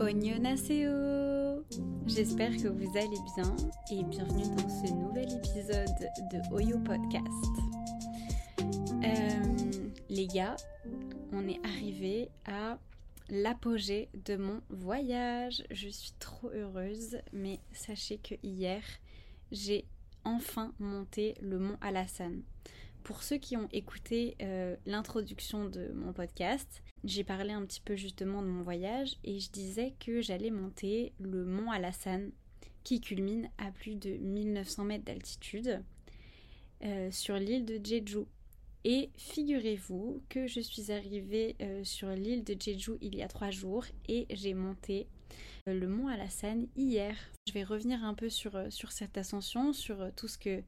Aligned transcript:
Annyeonghaseyo 0.00 1.64
J'espère 2.06 2.50
que 2.56 2.68
vous 2.68 2.96
allez 2.96 3.20
bien 3.36 3.56
et 3.90 4.02
bienvenue 4.04 4.44
dans 4.56 4.68
ce 4.68 4.92
nouvel 4.92 5.32
épisode 5.32 5.88
de 6.30 6.54
Oyo 6.54 6.78
Podcast. 6.78 7.28
Euh, 9.02 9.90
les 10.08 10.26
gars, 10.26 10.56
on 11.32 11.48
est 11.48 11.60
arrivé 11.64 12.30
à 12.46 12.78
l'apogée 13.28 14.08
de 14.26 14.36
mon 14.36 14.60
voyage. 14.68 15.64
Je 15.70 15.88
suis 15.88 16.12
trop 16.18 16.50
heureuse, 16.50 17.18
mais 17.32 17.60
sachez 17.72 18.18
que 18.18 18.34
hier, 18.42 18.82
j'ai 19.50 19.86
enfin 20.24 20.72
monté 20.78 21.34
le 21.40 21.58
mont 21.58 21.76
Alassane. 21.80 22.42
Pour 23.02 23.22
ceux 23.22 23.36
qui 23.36 23.56
ont 23.56 23.68
écouté 23.72 24.36
euh, 24.40 24.76
l'introduction 24.86 25.66
de 25.66 25.92
mon 25.94 26.12
podcast, 26.12 26.82
j'ai 27.04 27.24
parlé 27.24 27.52
un 27.52 27.64
petit 27.64 27.80
peu 27.80 27.96
justement 27.96 28.42
de 28.42 28.46
mon 28.46 28.62
voyage 28.62 29.16
et 29.24 29.38
je 29.38 29.50
disais 29.50 29.94
que 30.00 30.20
j'allais 30.20 30.50
monter 30.50 31.12
le 31.20 31.44
mont 31.44 31.70
Alassane 31.70 32.32
qui 32.82 33.00
culmine 33.00 33.50
à 33.58 33.70
plus 33.70 33.94
de 33.94 34.10
1900 34.10 34.84
mètres 34.84 35.04
d'altitude 35.04 35.82
euh, 36.82 37.10
sur 37.10 37.36
l'île 37.36 37.64
de 37.64 37.80
Jeju. 37.82 38.24
Et 38.84 39.10
figurez-vous 39.16 40.22
que 40.28 40.46
je 40.46 40.60
suis 40.60 40.92
arrivée 40.92 41.56
euh, 41.60 41.82
sur 41.84 42.08
l'île 42.10 42.44
de 42.44 42.54
Jeju 42.58 42.92
il 43.00 43.14
y 43.14 43.22
a 43.22 43.28
trois 43.28 43.50
jours 43.50 43.84
et 44.08 44.26
j'ai 44.30 44.54
monté 44.54 45.06
le 45.66 45.88
mont 45.88 46.08
Alassane 46.08 46.66
hier. 46.76 47.16
Je 47.46 47.52
vais 47.52 47.64
revenir 47.64 48.04
un 48.04 48.14
peu 48.14 48.28
sur, 48.28 48.58
sur 48.70 48.92
cette 48.92 49.16
ascension, 49.16 49.72
sur 49.72 50.10
tout 50.14 50.28
ce 50.28 50.38
que 50.38 50.62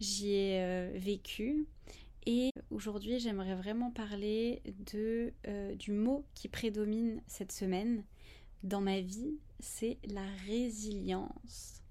j'y 0.00 0.32
ai 0.32 0.62
euh, 0.62 0.90
vécu. 0.94 1.66
Et 2.26 2.50
aujourd'hui, 2.74 3.18
j'aimerais 3.18 3.54
vraiment 3.54 3.90
parler 3.90 4.62
de, 4.92 5.32
euh, 5.48 5.74
du 5.76 5.92
mot 5.92 6.24
qui 6.34 6.48
prédomine 6.48 7.22
cette 7.26 7.52
semaine 7.52 8.04
dans 8.62 8.80
ma 8.80 9.00
vie, 9.00 9.38
c'est 9.60 9.98
la 10.04 10.26
résilience. 10.46 11.82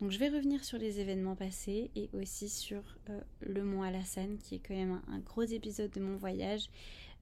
Donc 0.00 0.10
je 0.12 0.18
vais 0.18 0.28
revenir 0.28 0.62
sur 0.64 0.78
les 0.78 1.00
événements 1.00 1.34
passés 1.34 1.90
et 1.96 2.08
aussi 2.12 2.48
sur 2.48 2.82
euh, 3.10 3.20
le 3.40 3.64
mont 3.64 3.82
Alassane 3.82 4.38
qui 4.38 4.56
est 4.56 4.58
quand 4.60 4.74
même 4.74 5.00
un, 5.08 5.18
gros 5.18 5.42
épisode 5.42 5.90
de 5.90 6.00
mon 6.00 6.16
voyage 6.16 6.70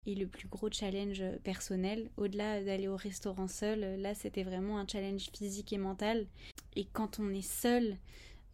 et 0.04 0.14
le 0.14 0.26
plus 0.26 0.48
gros 0.48 0.70
challenge 0.70 1.22
personnel. 1.42 2.10
Au-delà 2.16 2.62
d'aller 2.62 2.88
au 2.88 2.96
restaurant 2.96 3.48
seul, 3.48 4.00
là 4.00 4.14
c'était 4.14 4.42
vraiment 4.42 4.78
un 4.78 4.86
challenge 4.86 5.30
physique 5.32 5.72
et 5.72 5.78
mental. 5.78 6.26
Et 6.74 6.84
quand 6.84 7.18
on 7.18 7.30
est 7.30 7.48
seul, 7.48 7.96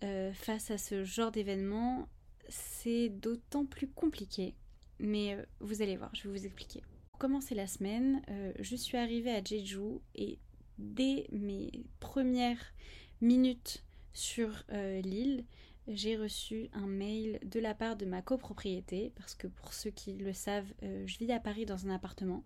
euh, 0.05 0.33
face 0.33 0.71
à 0.71 0.79
ce 0.79 1.05
genre 1.05 1.31
d'événement, 1.31 2.09
c'est 2.53 3.09
d'autant 3.09 3.65
plus 3.65 3.89
compliqué. 3.89 4.55
Mais 4.99 5.35
euh, 5.35 5.45
vous 5.61 5.83
allez 5.83 5.97
voir, 5.97 6.15
je 6.15 6.29
vais 6.29 6.39
vous 6.39 6.47
expliquer. 6.47 6.83
Pour 7.11 7.19
commencer 7.19 7.55
la 7.55 7.67
semaine, 7.67 8.23
euh, 8.29 8.53
je 8.61 8.77
suis 8.77 8.97
arrivée 8.97 9.33
à 9.33 9.43
Jeju 9.43 10.01
et 10.15 10.39
dès 10.79 11.27
mes 11.33 11.71
premières 12.01 12.73
minutes 13.21 13.85
sur 14.13 14.65
l'île, 14.71 15.45
j'ai 15.89 16.17
reçu 16.17 16.69
un 16.75 16.87
mail 16.87 17.39
de 17.45 17.61
la 17.61 17.73
part 17.73 17.97
de 17.97 18.05
ma 18.05 18.21
copropriété, 18.21 19.11
parce 19.17 19.35
que 19.35 19.47
pour 19.47 19.73
ceux 19.73 19.91
qui 19.91 20.13
le 20.15 20.35
savent, 20.35 20.71
je 20.83 21.19
vis 21.19 21.33
à 21.33 21.41
Paris 21.41 21.65
dans 21.65 21.87
un 21.87 21.95
appartement. 21.95 22.45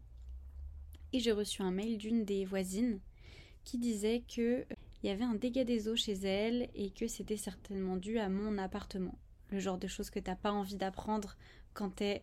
Et 1.12 1.18
j'ai 1.18 1.32
reçu 1.32 1.62
un 1.62 1.72
mail 1.72 1.98
d'une 1.98 2.24
des 2.24 2.44
voisines 2.44 3.00
qui 3.64 3.78
disait 3.78 4.22
que 4.28 4.64
il 5.02 5.08
y 5.08 5.12
avait 5.12 5.24
un 5.24 5.34
dégât 5.34 5.64
des 5.64 5.88
eaux 5.88 5.96
chez 5.96 6.14
elle 6.14 6.68
et 6.74 6.90
que 6.90 7.06
c'était 7.06 7.36
certainement 7.36 7.96
dû 7.96 8.18
à 8.18 8.28
mon 8.28 8.58
appartement. 8.58 9.18
Le 9.50 9.58
genre 9.60 9.78
de 9.78 9.86
choses 9.86 10.10
que 10.10 10.18
t'as 10.18 10.36
pas 10.36 10.52
envie 10.52 10.76
d'apprendre 10.76 11.36
quand 11.74 11.90
t'es 11.90 12.22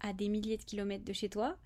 à 0.00 0.12
des 0.12 0.28
milliers 0.28 0.56
de 0.56 0.64
kilomètres 0.64 1.04
de 1.04 1.12
chez 1.12 1.28
toi. 1.28 1.56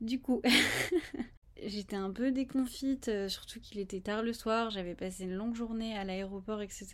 Du 0.00 0.20
coup, 0.20 0.42
j'étais 1.62 1.96
un 1.96 2.10
peu 2.10 2.32
déconfite, 2.32 3.08
euh, 3.08 3.28
surtout 3.28 3.60
qu'il 3.60 3.78
était 3.78 4.00
tard 4.00 4.22
le 4.22 4.32
soir, 4.32 4.70
j'avais 4.70 4.94
passé 4.94 5.24
une 5.24 5.34
longue 5.34 5.54
journée 5.54 5.96
à 5.96 6.04
l'aéroport, 6.04 6.62
etc. 6.62 6.86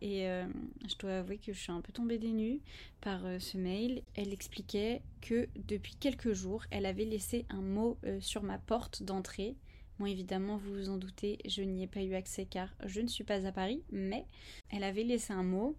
Et 0.00 0.28
euh, 0.28 0.46
je 0.88 0.96
dois 0.98 1.18
avouer 1.18 1.38
que 1.38 1.52
je 1.52 1.58
suis 1.58 1.72
un 1.72 1.80
peu 1.80 1.92
tombée 1.92 2.18
des 2.18 2.32
nues 2.32 2.60
par 3.00 3.26
euh, 3.26 3.38
ce 3.38 3.58
mail. 3.58 4.02
Elle 4.14 4.32
expliquait 4.32 5.02
que 5.20 5.48
depuis 5.56 5.96
quelques 5.96 6.32
jours, 6.32 6.64
elle 6.70 6.86
avait 6.86 7.04
laissé 7.04 7.44
un 7.50 7.62
mot 7.62 7.98
sur 8.20 8.42
ma 8.42 8.58
porte 8.58 9.02
d'entrée 9.02 9.56
Bon, 9.98 10.04
évidemment, 10.04 10.58
vous 10.58 10.74
vous 10.74 10.90
en 10.90 10.98
doutez, 10.98 11.38
je 11.46 11.62
n'y 11.62 11.82
ai 11.82 11.86
pas 11.86 12.02
eu 12.02 12.14
accès 12.14 12.44
car 12.44 12.68
je 12.84 13.00
ne 13.00 13.06
suis 13.06 13.24
pas 13.24 13.46
à 13.46 13.52
Paris, 13.52 13.82
mais 13.90 14.26
elle 14.70 14.84
avait 14.84 15.04
laissé 15.04 15.32
un 15.32 15.42
mot 15.42 15.74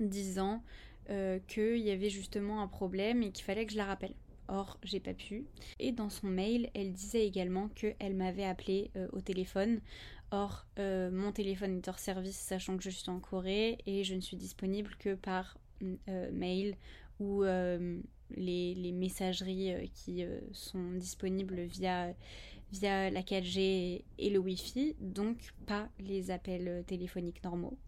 disant 0.00 0.62
euh, 1.10 1.38
qu'il 1.48 1.78
y 1.78 1.90
avait 1.90 2.10
justement 2.10 2.62
un 2.62 2.68
problème 2.68 3.22
et 3.22 3.32
qu'il 3.32 3.44
fallait 3.44 3.66
que 3.66 3.72
je 3.72 3.76
la 3.76 3.84
rappelle. 3.84 4.14
Or, 4.48 4.78
j'ai 4.82 5.00
pas 5.00 5.14
pu. 5.14 5.46
Et 5.78 5.92
dans 5.92 6.08
son 6.08 6.26
mail, 6.26 6.70
elle 6.74 6.92
disait 6.92 7.26
également 7.26 7.68
qu'elle 7.68 8.14
m'avait 8.14 8.44
appelé 8.44 8.90
euh, 8.96 9.08
au 9.12 9.20
téléphone. 9.20 9.80
Or, 10.30 10.66
euh, 10.78 11.10
mon 11.10 11.32
téléphone 11.32 11.78
est 11.78 11.88
hors 11.88 11.98
service, 11.98 12.36
sachant 12.36 12.76
que 12.76 12.82
je 12.82 12.90
suis 12.90 13.10
en 13.10 13.20
Corée 13.20 13.78
et 13.86 14.04
je 14.04 14.14
ne 14.14 14.20
suis 14.20 14.36
disponible 14.36 14.94
que 14.98 15.14
par 15.14 15.58
mail 16.30 16.76
ou 17.20 17.42
les, 17.42 18.74
les, 18.74 18.92
messageries 18.92 19.90
qui 19.94 20.22
sont 20.52 20.92
disponibles 20.92 21.62
via 21.62 22.14
via 22.70 23.10
la 23.10 23.22
4G 23.22 24.04
et 24.18 24.30
le 24.30 24.38
Wi-Fi, 24.38 24.94
donc 25.00 25.38
pas 25.66 25.88
les 25.98 26.30
appels 26.30 26.84
téléphoniques 26.86 27.42
normaux. 27.42 27.78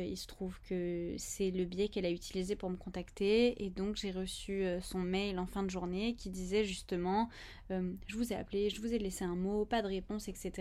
Euh, 0.00 0.04
il 0.04 0.16
se 0.16 0.26
trouve 0.26 0.58
que 0.68 1.14
c'est 1.18 1.50
le 1.50 1.64
biais 1.64 1.88
qu'elle 1.88 2.06
a 2.06 2.10
utilisé 2.10 2.56
pour 2.56 2.70
me 2.70 2.76
contacter 2.76 3.62
et 3.64 3.70
donc 3.70 3.96
j'ai 3.96 4.10
reçu 4.10 4.64
euh, 4.64 4.80
son 4.80 4.98
mail 4.98 5.38
en 5.38 5.46
fin 5.46 5.62
de 5.62 5.70
journée 5.70 6.14
qui 6.14 6.30
disait 6.30 6.64
justement 6.64 7.28
euh, 7.70 7.92
je 8.06 8.16
vous 8.16 8.32
ai 8.32 8.36
appelé, 8.36 8.70
je 8.70 8.80
vous 8.80 8.92
ai 8.92 8.98
laissé 8.98 9.24
un 9.24 9.36
mot, 9.36 9.64
pas 9.64 9.82
de 9.82 9.86
réponse, 9.86 10.28
etc. 10.28 10.52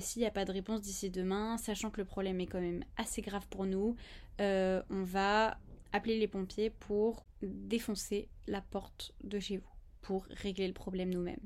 S'il 0.00 0.20
n'y 0.20 0.26
a 0.26 0.30
pas 0.30 0.44
de 0.44 0.52
réponse 0.52 0.80
d'ici 0.80 1.10
demain, 1.10 1.56
sachant 1.58 1.90
que 1.90 2.00
le 2.00 2.04
problème 2.04 2.40
est 2.40 2.46
quand 2.46 2.60
même 2.60 2.84
assez 2.96 3.22
grave 3.22 3.46
pour 3.48 3.66
nous, 3.66 3.96
on 4.38 5.02
va 5.02 5.58
appeler 5.92 6.18
les 6.18 6.28
pompiers 6.28 6.70
pour 6.70 7.24
défoncer 7.42 8.28
la 8.46 8.60
porte 8.60 9.12
de 9.24 9.40
chez 9.40 9.56
vous, 9.56 9.72
pour 10.02 10.26
régler 10.30 10.68
le 10.68 10.72
problème 10.72 11.10
nous-mêmes. 11.10 11.36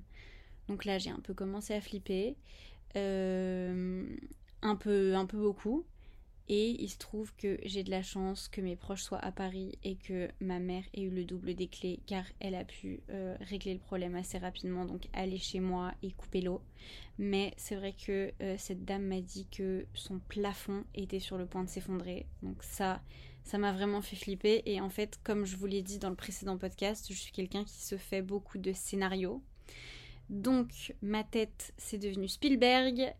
Donc 0.68 0.84
là, 0.84 0.98
j'ai 0.98 1.10
un 1.10 1.20
peu 1.20 1.32
commencé 1.32 1.72
à 1.72 1.80
flipper, 1.80 2.36
un 2.94 4.76
peu, 4.78 5.14
un 5.14 5.26
peu 5.26 5.38
beaucoup. 5.38 5.86
Et 6.50 6.82
il 6.82 6.88
se 6.88 6.96
trouve 6.96 7.34
que 7.36 7.58
j'ai 7.64 7.82
de 7.82 7.90
la 7.90 8.02
chance 8.02 8.48
que 8.48 8.62
mes 8.62 8.74
proches 8.74 9.02
soient 9.02 9.18
à 9.18 9.32
Paris 9.32 9.78
et 9.84 9.96
que 9.96 10.30
ma 10.40 10.58
mère 10.58 10.82
ait 10.94 11.02
eu 11.02 11.10
le 11.10 11.24
double 11.24 11.54
des 11.54 11.68
clés 11.68 12.00
car 12.06 12.24
elle 12.40 12.54
a 12.54 12.64
pu 12.64 13.00
euh, 13.10 13.36
régler 13.40 13.74
le 13.74 13.80
problème 13.80 14.14
assez 14.14 14.38
rapidement, 14.38 14.86
donc 14.86 15.08
aller 15.12 15.36
chez 15.36 15.60
moi 15.60 15.92
et 16.02 16.12
couper 16.12 16.40
l'eau. 16.40 16.62
Mais 17.18 17.52
c'est 17.58 17.76
vrai 17.76 17.92
que 17.92 18.32
euh, 18.40 18.54
cette 18.56 18.84
dame 18.86 19.04
m'a 19.04 19.20
dit 19.20 19.46
que 19.50 19.86
son 19.92 20.20
plafond 20.20 20.84
était 20.94 21.20
sur 21.20 21.36
le 21.36 21.44
point 21.44 21.64
de 21.64 21.68
s'effondrer. 21.68 22.26
Donc 22.42 22.62
ça, 22.62 23.02
ça 23.44 23.58
m'a 23.58 23.72
vraiment 23.72 24.00
fait 24.00 24.16
flipper. 24.16 24.62
Et 24.64 24.80
en 24.80 24.88
fait, 24.88 25.20
comme 25.22 25.44
je 25.44 25.56
vous 25.56 25.66
l'ai 25.66 25.82
dit 25.82 25.98
dans 25.98 26.10
le 26.10 26.16
précédent 26.16 26.56
podcast, 26.56 27.06
je 27.10 27.18
suis 27.18 27.32
quelqu'un 27.32 27.64
qui 27.64 27.82
se 27.82 27.98
fait 27.98 28.22
beaucoup 28.22 28.56
de 28.56 28.72
scénarios. 28.72 29.42
Donc 30.30 30.94
ma 31.00 31.24
tête 31.24 31.72
c'est 31.78 31.98
devenu 31.98 32.28
Spielberg 32.28 33.14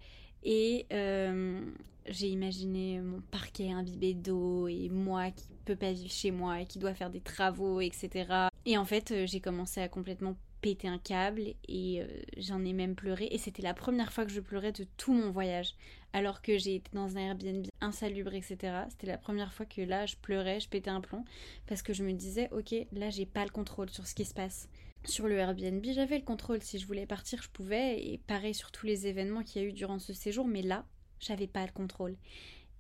et 0.44 0.87
euh, 0.93 1.60
j'ai 2.06 2.28
imaginé 2.28 3.00
mon 3.00 3.21
parquet 3.31 3.71
imbibé 3.71 4.15
d'eau 4.15 4.69
et 4.69 4.88
moi 4.88 5.31
qui 5.31 5.47
peut 5.65 5.76
pas 5.76 5.93
vivre 5.93 6.10
chez 6.10 6.31
moi 6.31 6.60
et 6.60 6.66
qui 6.66 6.78
doit 6.78 6.94
faire 6.94 7.10
des 7.10 7.21
travaux, 7.21 7.81
etc. 7.81 8.49
Et 8.65 8.78
en 8.78 8.84
fait 8.84 9.10
euh, 9.10 9.26
j'ai 9.26 9.41
commencé 9.41 9.81
à 9.81 9.88
complètement 9.88 10.37
péter 10.60 10.88
un 10.88 10.99
câble 10.99 11.54
et 11.69 12.03
euh, 12.03 12.06
j'en 12.37 12.65
ai 12.65 12.72
même 12.72 12.94
pleuré. 12.94 13.28
Et 13.31 13.38
c'était 13.38 13.62
la 13.62 13.75
première 13.75 14.12
fois 14.12 14.25
que 14.25 14.32
je 14.32 14.41
pleurais 14.41 14.72
de 14.72 14.84
tout 14.97 15.12
mon 15.12 15.31
voyage 15.31 15.75
alors 16.12 16.41
que 16.43 16.56
j'ai 16.59 16.76
été 16.76 16.91
dans 16.94 17.16
un 17.16 17.20
Airbnb 17.20 17.66
insalubre 17.81 18.32
etc 18.34 18.56
c'était 18.88 19.06
la 19.06 19.19
première 19.19 19.53
fois 19.53 19.66
que 19.66 19.82
là 19.82 20.06
je 20.06 20.16
pleurais 20.16 20.60
je 20.60 20.69
pétais 20.69 20.91
un 20.91 21.00
plomb 21.00 21.25
parce 21.66 21.82
que 21.82 21.93
je 21.93 22.03
me 22.03 22.12
disais 22.12 22.49
ok 22.50 22.75
là 22.93 23.10
j'ai 23.10 23.26
pas 23.26 23.44
le 23.44 23.50
contrôle 23.50 23.91
sur 23.91 24.06
ce 24.06 24.15
qui 24.15 24.25
se 24.25 24.34
passe 24.34 24.69
sur 25.05 25.29
le 25.29 25.37
Airbnb, 25.37 25.85
j'avais 25.93 26.19
le 26.19 26.25
contrôle. 26.25 26.63
Si 26.63 26.79
je 26.79 26.87
voulais 26.87 27.07
partir, 27.07 27.43
je 27.43 27.49
pouvais. 27.49 28.05
Et 28.05 28.19
pareil 28.19 28.55
sur 28.55 28.71
tous 28.71 28.87
les 28.87 29.07
événements 29.07 29.43
qu'il 29.43 29.63
y 29.63 29.65
a 29.65 29.69
eu 29.69 29.73
durant 29.73 29.99
ce 29.99 30.12
séjour. 30.12 30.47
Mais 30.47 30.62
là, 30.62 30.85
j'avais 31.21 31.47
pas 31.47 31.65
le 31.65 31.73
contrôle. 31.73 32.17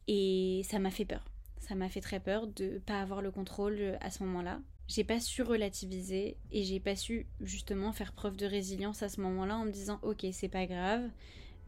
Et 0.06 0.62
ça 0.64 0.78
m'a 0.78 0.90
fait 0.90 1.04
peur. 1.04 1.24
Ça 1.60 1.74
m'a 1.74 1.88
fait 1.88 2.00
très 2.00 2.20
peur 2.20 2.46
de 2.46 2.78
pas 2.86 3.00
avoir 3.00 3.20
le 3.20 3.30
contrôle 3.30 3.76
euh, 3.78 3.96
à 4.00 4.10
ce 4.10 4.22
moment-là. 4.24 4.60
J'ai 4.86 5.04
pas 5.04 5.20
su 5.20 5.42
relativiser 5.42 6.38
et 6.50 6.62
j'ai 6.62 6.80
pas 6.80 6.96
su 6.96 7.26
justement 7.40 7.92
faire 7.92 8.12
preuve 8.12 8.36
de 8.36 8.46
résilience 8.46 9.02
à 9.02 9.10
ce 9.10 9.20
moment-là 9.20 9.58
en 9.58 9.66
me 9.66 9.70
disant 9.70 9.98
ok 10.00 10.24
c'est 10.32 10.48
pas 10.48 10.64
grave, 10.64 11.10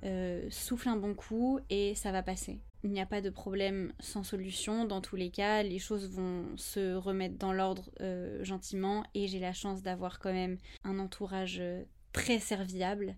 euh, 0.05 0.47
souffle 0.51 0.89
un 0.89 0.97
bon 0.97 1.15
coup 1.15 1.61
et 1.69 1.95
ça 1.95 2.13
va 2.13 2.23
passer 2.23 2.61
il 2.83 2.93
n'y 2.93 3.01
a 3.03 3.05
pas 3.05 3.21
de 3.21 3.29
problème 3.29 3.93
sans 4.01 4.23
solution. 4.23 4.87
Dans 4.87 5.03
tous 5.03 5.15
les 5.15 5.29
cas, 5.29 5.63
les 5.63 5.79
choses 5.79 6.09
vont 6.09 6.47
se 6.57 6.95
remettre 6.95 7.37
dans 7.37 7.53
l'ordre 7.53 7.91
euh, 8.01 8.43
gentiment 8.43 9.05
et 9.13 9.29
j'ai 9.29 9.39
la 9.39 9.53
chance 9.53 9.83
d'avoir 9.83 10.19
quand 10.19 10.33
même 10.33 10.57
un 10.83 10.99
entourage 10.99 11.59
euh, 11.61 11.85
très 12.15 12.39
serviable 12.39 13.17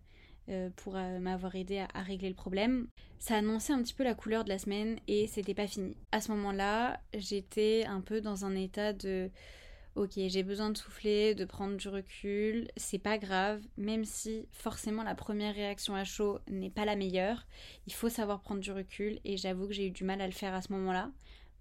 pour 0.75 0.95
m'avoir 0.95 1.55
aidé 1.55 1.87
à, 1.95 2.03
régler 2.03 2.29
le 2.29 2.35
problème. 2.35 2.89
Ça 3.21 3.37
annonçait 3.37 3.73
un 3.73 3.81
petit 3.81 3.95
peu 3.95 4.03
la 4.03 4.17
couleur 4.17 4.43
de 4.43 4.49
la 4.49 4.59
semaine 4.59 4.99
et 5.07 5.29
c'était 5.29 5.55
pas 5.55 5.69
fini. 5.69 5.97
À 6.11 6.21
ce 6.21 6.33
moment-là, 6.33 7.01
j'étais 7.15 7.85
un 7.87 8.01
peu 8.01 8.21
dans 8.21 8.45
un 8.45 8.57
état 8.57 8.93
de 8.93 9.31
ok, 9.95 10.13
j'ai 10.15 10.43
besoin 10.43 10.71
de 10.71 10.79
souffler, 10.79 11.35
de 11.35 11.45
prendre 11.45 11.77
du 11.77 11.89
recul, 11.89 12.69
c'est 12.77 12.99
pas 12.99 13.19
grave, 13.19 13.63
même 13.77 14.05
si 14.05 14.47
forcément 14.53 15.03
la 15.03 15.15
première 15.15 15.55
réaction 15.55 15.95
à 15.95 16.05
chaud 16.05 16.39
n'est 16.49 16.71
pas 16.71 16.85
la 16.85 16.97
meilleure, 16.97 17.47
il 17.87 17.93
faut 17.93 18.09
savoir 18.09 18.41
prendre 18.41 18.61
du 18.61 18.73
recul 18.73 19.21
et 19.25 19.37
j'avoue 19.37 19.67
que 19.67 19.75
j'ai 19.75 19.89
eu 19.89 19.91
du 19.91 20.05
mal 20.05 20.21
à 20.21 20.27
le 20.27 20.33
faire 20.33 20.55
à 20.55 20.63
ce 20.63 20.73
moment-là. 20.73 21.11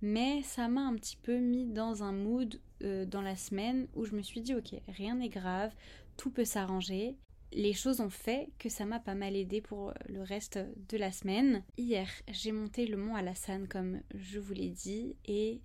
Mais 0.02 0.42
ça 0.42 0.68
m'a 0.68 0.82
un 0.82 0.96
petit 0.96 1.18
peu 1.18 1.38
mis 1.38 1.68
dans 1.68 2.04
un 2.04 2.12
mood 2.12 2.60
euh, 2.84 3.06
dans 3.06 3.22
la 3.22 3.36
semaine 3.36 3.88
où 3.94 4.06
je 4.06 4.16
me 4.16 4.24
suis 4.24 4.42
dit 4.42 4.56
ok, 4.56 4.74
rien 4.88 5.16
n'est 5.16 5.30
grave, 5.30 5.74
tout 6.18 6.32
peut 6.32 6.46
s'arranger. 6.46 7.16
Les 7.54 7.74
choses 7.74 8.00
ont 8.00 8.10
fait 8.10 8.50
que 8.58 8.70
ça 8.70 8.86
m'a 8.86 9.00
pas 9.00 9.14
mal 9.14 9.36
aidé 9.36 9.60
pour 9.62 9.94
le 10.08 10.22
reste 10.22 10.58
de 10.90 10.98
la 10.98 11.12
semaine. 11.12 11.64
Hier, 11.78 12.08
j'ai 12.30 12.54
monté 12.54 12.88
le 12.88 12.96
mont 12.96 13.16
Alassane 13.16 13.68
comme 13.68 14.00
je 14.16 14.40
vous 14.40 14.54
l'ai 14.54 14.70
dit 14.70 15.16
et 15.26 15.60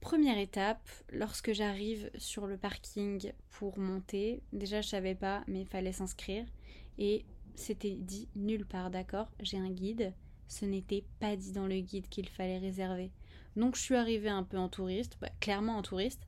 Première 0.00 0.38
étape, 0.38 0.88
lorsque 1.12 1.52
j'arrive 1.52 2.10
sur 2.16 2.46
le 2.46 2.56
parking 2.56 3.32
pour 3.50 3.78
monter, 3.78 4.42
déjà 4.52 4.80
je 4.80 4.88
savais 4.88 5.14
pas, 5.14 5.44
mais 5.46 5.60
il 5.60 5.66
fallait 5.66 5.92
s'inscrire. 5.92 6.46
Et 6.98 7.26
c'était 7.54 7.96
dit 7.96 8.28
nulle 8.34 8.64
part, 8.64 8.90
d'accord 8.90 9.30
J'ai 9.40 9.58
un 9.58 9.70
guide. 9.70 10.14
Ce 10.48 10.64
n'était 10.64 11.04
pas 11.20 11.36
dit 11.36 11.52
dans 11.52 11.66
le 11.66 11.80
guide 11.80 12.08
qu'il 12.08 12.28
fallait 12.28 12.58
réserver. 12.58 13.10
Donc 13.56 13.76
je 13.76 13.82
suis 13.82 13.94
arrivée 13.94 14.30
un 14.30 14.42
peu 14.42 14.56
en 14.56 14.68
touriste, 14.70 15.18
bah, 15.20 15.28
clairement 15.38 15.76
en 15.76 15.82
touriste. 15.82 16.26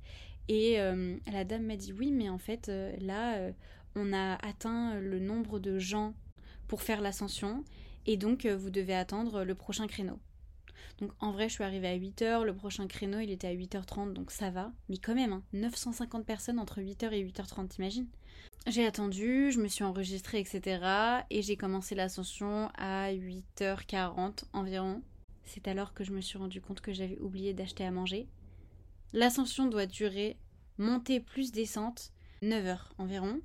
Et 0.48 0.78
euh, 0.78 1.16
la 1.32 1.44
dame 1.44 1.64
m'a 1.64 1.76
dit 1.76 1.92
oui, 1.92 2.12
mais 2.12 2.28
en 2.28 2.38
fait 2.38 2.68
euh, 2.68 2.94
là, 3.00 3.36
euh, 3.36 3.52
on 3.94 4.12
a 4.12 4.34
atteint 4.46 5.00
le 5.00 5.18
nombre 5.18 5.58
de 5.58 5.78
gens 5.78 6.14
pour 6.68 6.82
faire 6.82 7.00
l'ascension. 7.00 7.64
Et 8.04 8.18
donc 8.18 8.44
vous 8.44 8.70
devez 8.70 8.94
attendre 8.94 9.44
le 9.44 9.54
prochain 9.54 9.86
créneau. 9.86 10.18
Donc 10.98 11.12
en 11.20 11.32
vrai, 11.32 11.48
je 11.48 11.54
suis 11.54 11.64
arrivée 11.64 11.88
à 11.88 11.98
8h, 11.98 12.44
le 12.44 12.54
prochain 12.54 12.86
créneau 12.86 13.18
il 13.20 13.30
était 13.30 13.48
à 13.48 13.54
8h30, 13.54 14.12
donc 14.12 14.30
ça 14.30 14.50
va. 14.50 14.72
Mais 14.88 14.98
quand 14.98 15.14
même, 15.14 15.42
950 15.52 16.20
hein, 16.20 16.24
personnes 16.24 16.58
entre 16.58 16.80
8h 16.80 17.12
et 17.12 17.24
8h30, 17.24 17.68
t'imagines? 17.68 18.08
J'ai 18.66 18.86
attendu, 18.86 19.50
je 19.50 19.60
me 19.60 19.66
suis 19.66 19.82
enregistrée, 19.82 20.38
etc. 20.38 21.24
Et 21.30 21.42
j'ai 21.42 21.56
commencé 21.56 21.94
l'ascension 21.94 22.70
à 22.78 23.12
8h40 23.12 24.44
environ. 24.52 25.02
C'est 25.44 25.66
alors 25.66 25.94
que 25.94 26.04
je 26.04 26.12
me 26.12 26.20
suis 26.20 26.38
rendu 26.38 26.60
compte 26.60 26.80
que 26.80 26.92
j'avais 26.92 27.18
oublié 27.18 27.54
d'acheter 27.54 27.84
à 27.84 27.90
manger. 27.90 28.28
L'ascension 29.12 29.66
doit 29.66 29.86
durer, 29.86 30.36
montée 30.78 31.18
plus 31.18 31.50
descente, 31.50 32.12
9 32.42 32.64
h 32.64 32.78
environ. 32.98 33.40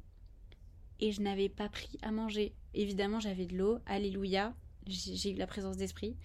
Et 1.00 1.12
je 1.12 1.22
n'avais 1.22 1.50
pas 1.50 1.70
pris 1.70 1.98
à 2.04 2.12
manger. 2.12 2.54
Évidemment, 2.74 3.20
j'avais 3.20 3.48
de 3.48 3.58
l'eau, 3.58 3.80
alléluia, 3.88 4.54
j'ai 4.86 5.32
eu 5.32 5.36
la 5.36 5.48
présence 5.48 5.78
d'esprit. 5.78 6.16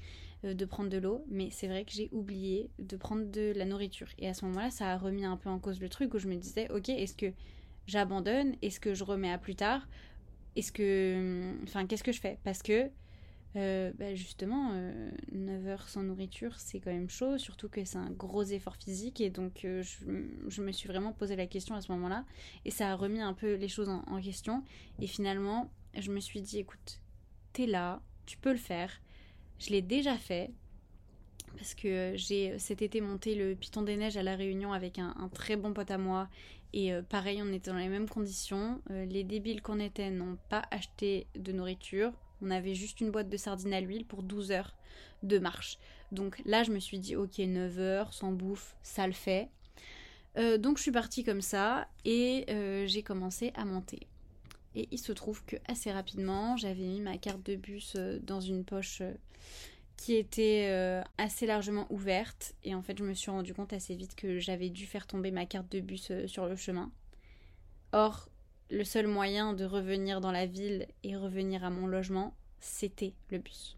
Euh, 0.45 0.55
de 0.55 0.65
prendre 0.65 0.91
de 0.91 0.99
l'eau, 0.99 1.25
mais 1.29 1.51
c'est 1.51 1.69
vrai 1.69 1.85
que 1.85 1.93
j'ai 1.93 2.09
oublié 2.11 2.69
de 2.81 2.97
prendre 2.97 3.31
de 3.31 3.53
la 3.55 3.65
nourriture. 3.65 4.09
Et 4.19 4.29
à 4.29 4.35
ce 4.35 4.45
moment-là, 4.47 4.71
ça 4.71 4.91
a 4.91 4.99
remis 4.99 5.25
un 5.25 5.37
peu 5.37 5.49
en 5.49 5.61
cause 5.61 5.81
le 5.81 5.89
truc 5.89 6.15
où 6.15 6.19
je 6.19 6.27
me 6.27 6.35
disais, 6.35 6.69
ok, 6.71 6.89
est-ce 6.89 7.15
que 7.15 7.33
j'abandonne? 7.87 8.57
Est-ce 8.61 8.81
que 8.81 8.93
je 8.93 9.05
remets 9.05 9.31
à 9.31 9.39
plus 9.39 9.55
tard? 9.55 9.87
Est-ce 10.57 10.73
que... 10.73 11.55
Enfin, 11.63 11.87
qu'est-ce 11.87 12.03
que 12.03 12.11
je 12.11 12.21
fais? 12.21 12.41
Parce 12.43 12.61
que, 12.61 12.91
euh, 13.55 13.93
bah, 13.97 14.17
justement, 14.17 14.73
9 14.73 15.65
euh, 15.65 15.69
heures 15.69 15.89
sans 15.89 16.03
nourriture, 16.03 16.59
c'est 16.59 16.81
quand 16.81 16.93
même 16.93 17.09
chaud, 17.09 17.39
surtout 17.39 17.69
que 17.69 17.85
c'est 17.85 17.99
un 17.99 18.11
gros 18.11 18.43
effort 18.43 18.75
physique. 18.75 19.21
Et 19.21 19.31
donc, 19.31 19.61
je, 19.65 20.61
me 20.61 20.73
suis 20.73 20.89
vraiment 20.89 21.13
posé 21.13 21.37
la 21.37 21.47
question 21.47 21.77
à 21.77 21.81
ce 21.81 21.93
moment-là. 21.93 22.25
Et 22.65 22.73
ça 22.73 22.91
a 22.91 22.97
remis 22.97 23.21
un 23.21 23.33
peu 23.33 23.55
les 23.55 23.69
choses 23.69 23.89
en 23.89 24.21
question. 24.21 24.65
Et 25.01 25.07
finalement, 25.07 25.71
je 25.97 26.11
me 26.11 26.19
suis 26.19 26.43
dit, 26.43 26.59
écoute, 26.59 27.01
t'es 27.53 27.67
là, 27.67 28.03
tu 28.27 28.39
peux 28.39 28.51
le 28.51 28.59
faire 28.59 28.91
je 29.63 29.71
l'ai 29.71 29.83
déjà 29.83 30.17
fait 30.17 30.51
parce 31.57 31.75
que 31.75 32.15
j'ai 32.17 32.59
cet 32.59 32.83
été 32.83 33.01
monté 33.01 33.35
le 33.37 33.55
Piton 33.55 33.83
des 33.83 33.97
Neiges 33.97 34.17
à 34.17 34.23
La 34.23 34.35
Réunion 34.35 34.73
avec 34.73 34.99
un, 34.99 35.31
très 35.33 35.55
bon 35.57 35.73
pote 35.73 35.91
à 35.91 35.99
moi. 35.99 36.29
Et 36.73 36.93
euh, 36.93 37.03
pareil, 37.03 37.41
on 37.43 37.53
était 37.53 37.71
dans 37.71 37.77
les 37.77 37.89
mêmes 37.89 38.09
conditions. 38.09 38.81
Euh, 38.91 39.05
les 39.05 39.23
débiles 39.23 39.63
qu'on 39.63 39.79
était 39.79 40.11
n'ont 40.11 40.39
pas 40.49 40.63
acheté 40.71 41.27
de 41.37 41.53
nourriture. 41.53 42.13
On 42.41 42.51
avait 42.51 42.75
juste 42.75 43.01
une 43.01 43.11
boîte 43.11 43.29
de 43.29 43.37
sardines 43.37 43.75
à 43.75 43.81
l'huile 43.81 44.07
pour 44.07 44.23
12 44.23 44.51
heures 44.51 44.75
de 45.23 45.39
marche. 45.39 45.79
Donc 46.11 46.43
là, 46.45 46.65
je 46.65 46.73
me 46.73 46.81
suis 46.81 46.99
dit, 46.99 47.15
ok, 47.15 47.39
9 47.39 47.79
heures 47.79 48.15
sans 48.15 48.33
bouffe, 48.33 48.75
ça 48.83 49.07
le 49.07 49.13
fait. 49.13 49.49
Euh, 50.39 50.59
donc 50.59 50.79
je 50.79 50.83
suis 50.83 50.93
partie 50.93 51.23
comme 51.23 51.43
ça 51.43 51.87
et 52.05 52.47
j'ai 52.87 53.03
commencé 53.03 53.53
à 53.55 53.65
monter. 53.65 54.09
Et 54.75 54.89
il 54.91 54.99
se 54.99 55.13
trouve 55.13 55.45
que 55.45 55.57
assez 55.67 55.93
rapidement, 55.93 56.57
j'avais 56.57 56.85
mis 56.85 57.01
ma 57.01 57.19
carte 57.19 57.45
de 57.45 57.57
bus 57.57 57.95
euh, 57.97 58.19
dans 58.23 58.41
une 58.41 58.65
poche 58.65 59.03
euh, 59.03 59.13
qui 59.97 60.15
était 60.15 60.69
euh, 60.71 61.03
assez 61.19 61.47
largement 61.47 61.87
ouverte. 61.91 62.55
Et 62.65 62.75
en 62.75 62.83
fait, 62.83 62.99
je 62.99 63.05
me 63.05 63.15
suis 63.15 63.31
rendu 63.31 63.55
compte 63.55 63.73
assez 63.73 63.95
vite 63.95 64.15
que 64.15 64.39
j'avais 64.39 64.71
dû 64.71 64.87
faire 64.87 65.07
tomber 65.07 65.31
ma 65.31 65.47
carte 65.47 65.71
de 65.71 65.81
bus 65.81 66.11
sur 66.27 66.47
le 66.47 66.57
chemin. 66.57 66.91
Or, 67.93 68.29
le 68.71 68.85
seul 68.85 69.07
moyen 69.07 69.53
de 69.53 69.65
revenir 69.65 70.21
dans 70.21 70.33
la 70.33 70.47
ville 70.47 70.87
et 71.05 71.17
revenir 71.17 71.63
à 71.63 71.71
mon 71.71 71.87
logement, 71.87 72.35
c'était 72.59 73.13
le 73.29 73.39
bus. 73.39 73.77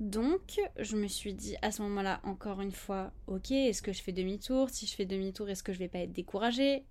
Donc, 0.00 0.60
je 0.78 0.96
me 0.96 1.06
suis 1.06 1.32
dit 1.32 1.56
à 1.62 1.70
ce 1.70 1.80
moment-là, 1.82 2.20
encore 2.24 2.60
une 2.60 2.72
fois, 2.72 3.12
ok, 3.26 3.52
est-ce 3.52 3.80
que 3.80 3.92
je 3.92 4.02
fais 4.02 4.12
demi-tour? 4.12 4.68
Si 4.68 4.86
je 4.86 4.94
fais 4.94 5.06
demi-tour, 5.06 5.48
est-ce 5.48 5.62
que 5.62 5.72
je 5.72 5.78
vais 5.78 5.88
pas 5.88 6.00
être 6.00 6.12
découragée? 6.12 6.84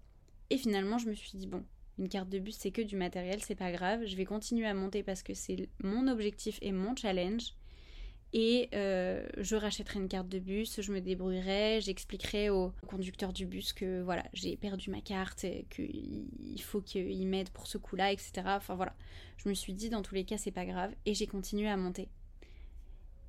Et 0.49 0.57
finalement, 0.57 0.97
je 0.97 1.09
me 1.09 1.13
suis 1.13 1.37
dit, 1.37 1.45
bon, 1.45 1.63
une 1.97 2.09
carte 2.09 2.29
de 2.29 2.39
bus, 2.39 2.57
c'est 2.57 2.71
que 2.71 2.81
du 2.81 2.95
matériel, 2.95 3.41
c'est 3.41 3.55
pas 3.55 3.71
grave. 3.71 4.05
Je 4.05 4.15
vais 4.15 4.25
continuer 4.25 4.65
à 4.67 4.73
monter 4.73 5.03
parce 5.03 5.23
que 5.23 5.33
c'est 5.33 5.69
mon 5.83 6.07
objectif 6.07 6.57
et 6.61 6.71
mon 6.71 6.95
challenge. 6.95 7.53
Et 8.33 8.69
euh, 8.73 9.27
je 9.37 9.57
rachèterai 9.57 9.99
une 9.99 10.07
carte 10.07 10.29
de 10.29 10.39
bus, 10.39 10.79
je 10.79 10.91
me 10.93 11.01
débrouillerai, 11.01 11.81
j'expliquerai 11.81 12.49
au 12.49 12.71
conducteur 12.87 13.33
du 13.33 13.45
bus 13.45 13.73
que 13.73 14.01
voilà, 14.03 14.23
j'ai 14.31 14.55
perdu 14.55 14.89
ma 14.89 15.01
carte, 15.01 15.45
qu'il 15.69 16.61
faut 16.61 16.79
qu'il 16.79 17.27
m'aide 17.27 17.49
pour 17.49 17.67
ce 17.67 17.77
coup-là, 17.77 18.13
etc. 18.13 18.31
Enfin 18.45 18.75
voilà, 18.75 18.95
je 19.35 19.49
me 19.49 19.53
suis 19.53 19.73
dit 19.73 19.89
dans 19.89 20.01
tous 20.01 20.15
les 20.15 20.23
cas 20.23 20.37
c'est 20.37 20.51
pas 20.51 20.65
grave 20.65 20.93
et 21.05 21.13
j'ai 21.13 21.27
continué 21.27 21.67
à 21.67 21.75
monter. 21.75 22.07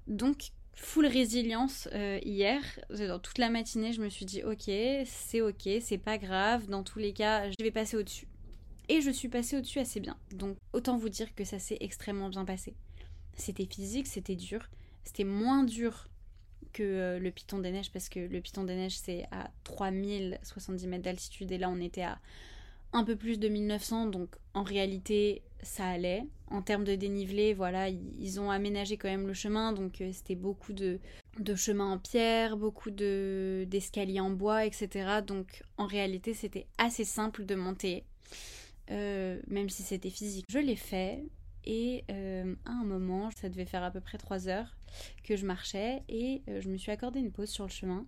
Donc 0.07 0.53
full 0.73 1.07
résilience 1.07 1.89
euh, 1.93 2.21
hier. 2.23 2.63
Dans 2.91 3.19
toute 3.19 3.39
la 3.39 3.51
matinée, 3.51 3.93
je 3.93 4.01
me 4.01 4.09
suis 4.09 4.25
dit 4.25 4.45
ok, 4.45 4.71
c'est 5.05 5.41
ok, 5.41 5.69
c'est 5.81 5.99
pas 5.99 6.17
grave. 6.17 6.69
Dans 6.69 6.85
tous 6.85 7.01
les 7.01 7.13
cas, 7.13 7.51
je 7.51 7.57
vais 7.61 7.73
passer 7.73 7.97
au-dessus. 7.97 8.29
Et 8.89 9.01
je 9.01 9.11
suis 9.11 9.29
passée 9.29 9.57
au-dessus 9.57 9.79
assez 9.79 10.01
bien. 10.01 10.17
Donc 10.33 10.57
autant 10.73 10.97
vous 10.97 11.09
dire 11.09 11.35
que 11.35 11.45
ça 11.45 11.59
s'est 11.59 11.79
extrêmement 11.81 12.29
bien 12.29 12.45
passé. 12.45 12.75
C'était 13.37 13.67
physique, 13.67 14.07
c'était 14.07 14.37
dur. 14.37 14.69
C'était 15.05 15.25
moins 15.25 15.65
dur 15.65 16.09
que 16.73 16.83
euh, 16.83 17.19
le 17.19 17.31
Piton 17.31 17.59
des 17.59 17.71
Neiges 17.71 17.91
parce 17.93 18.09
que 18.09 18.21
le 18.21 18.41
Piton 18.41 18.65
des 18.65 18.75
Neiges 18.75 18.99
c'est 18.99 19.27
à 19.31 19.51
3070 19.65 20.87
mètres 20.87 21.05
d'altitude 21.05 21.53
et 21.53 21.59
là 21.59 21.69
on 21.69 21.81
était 21.81 22.03
à 22.03 22.19
un 22.93 23.05
peu 23.05 23.17
plus 23.17 23.39
de 23.39 23.49
1900 23.49 24.07
donc 24.07 24.37
en 24.55 24.63
réalité 24.63 25.43
ça 25.63 25.87
allait. 25.87 26.25
En 26.49 26.61
termes 26.61 26.85
de 26.85 26.95
dénivelé, 26.97 27.55
voilà, 27.55 27.89
ils 27.89 28.41
ont 28.41 28.51
aménagé 28.51 28.99
quand 28.99 29.09
même 29.09 29.27
le 29.27 29.35
chemin 29.35 29.73
donc 29.73 30.01
euh, 30.01 30.11
c'était 30.13 30.35
beaucoup 30.35 30.73
de, 30.73 30.99
de 31.39 31.55
chemins 31.55 31.93
en 31.93 31.99
pierre, 31.99 32.57
beaucoup 32.57 32.91
d'escaliers 32.91 34.21
en 34.21 34.31
bois, 34.31 34.67
etc. 34.67 35.21
Donc 35.27 35.63
en 35.79 35.87
réalité 35.87 36.35
c'était 36.35 36.67
assez 36.79 37.05
simple 37.05 37.47
de 37.47 37.55
monter. 37.55 38.05
Euh, 38.91 39.41
même 39.47 39.71
si 39.71 39.83
c'était 39.83 40.11
physique. 40.11 40.47
Je 40.49 40.59
l'ai 40.59 40.77
fait 40.77 41.25
et 41.65 42.05
euh, 42.11 42.55
à 42.65 42.73
un 42.73 42.85
moment, 42.85 43.31
ça 43.31 43.49
devait 43.49 43.65
faire 43.65 43.85
à 43.85 43.91
peu 43.91 44.01
près 44.01 44.19
3 44.19 44.49
heures 44.49 44.77
que 45.23 45.37
je 45.37 45.47
marchais 45.47 46.03
et 46.09 46.43
euh, 46.49 46.61
je 46.61 46.69
me 46.69 46.77
suis 46.77 46.91
accordé 46.91 47.21
une 47.21 47.31
pause 47.31 47.49
sur 47.49 47.65
le 47.65 47.71
chemin. 47.71 48.05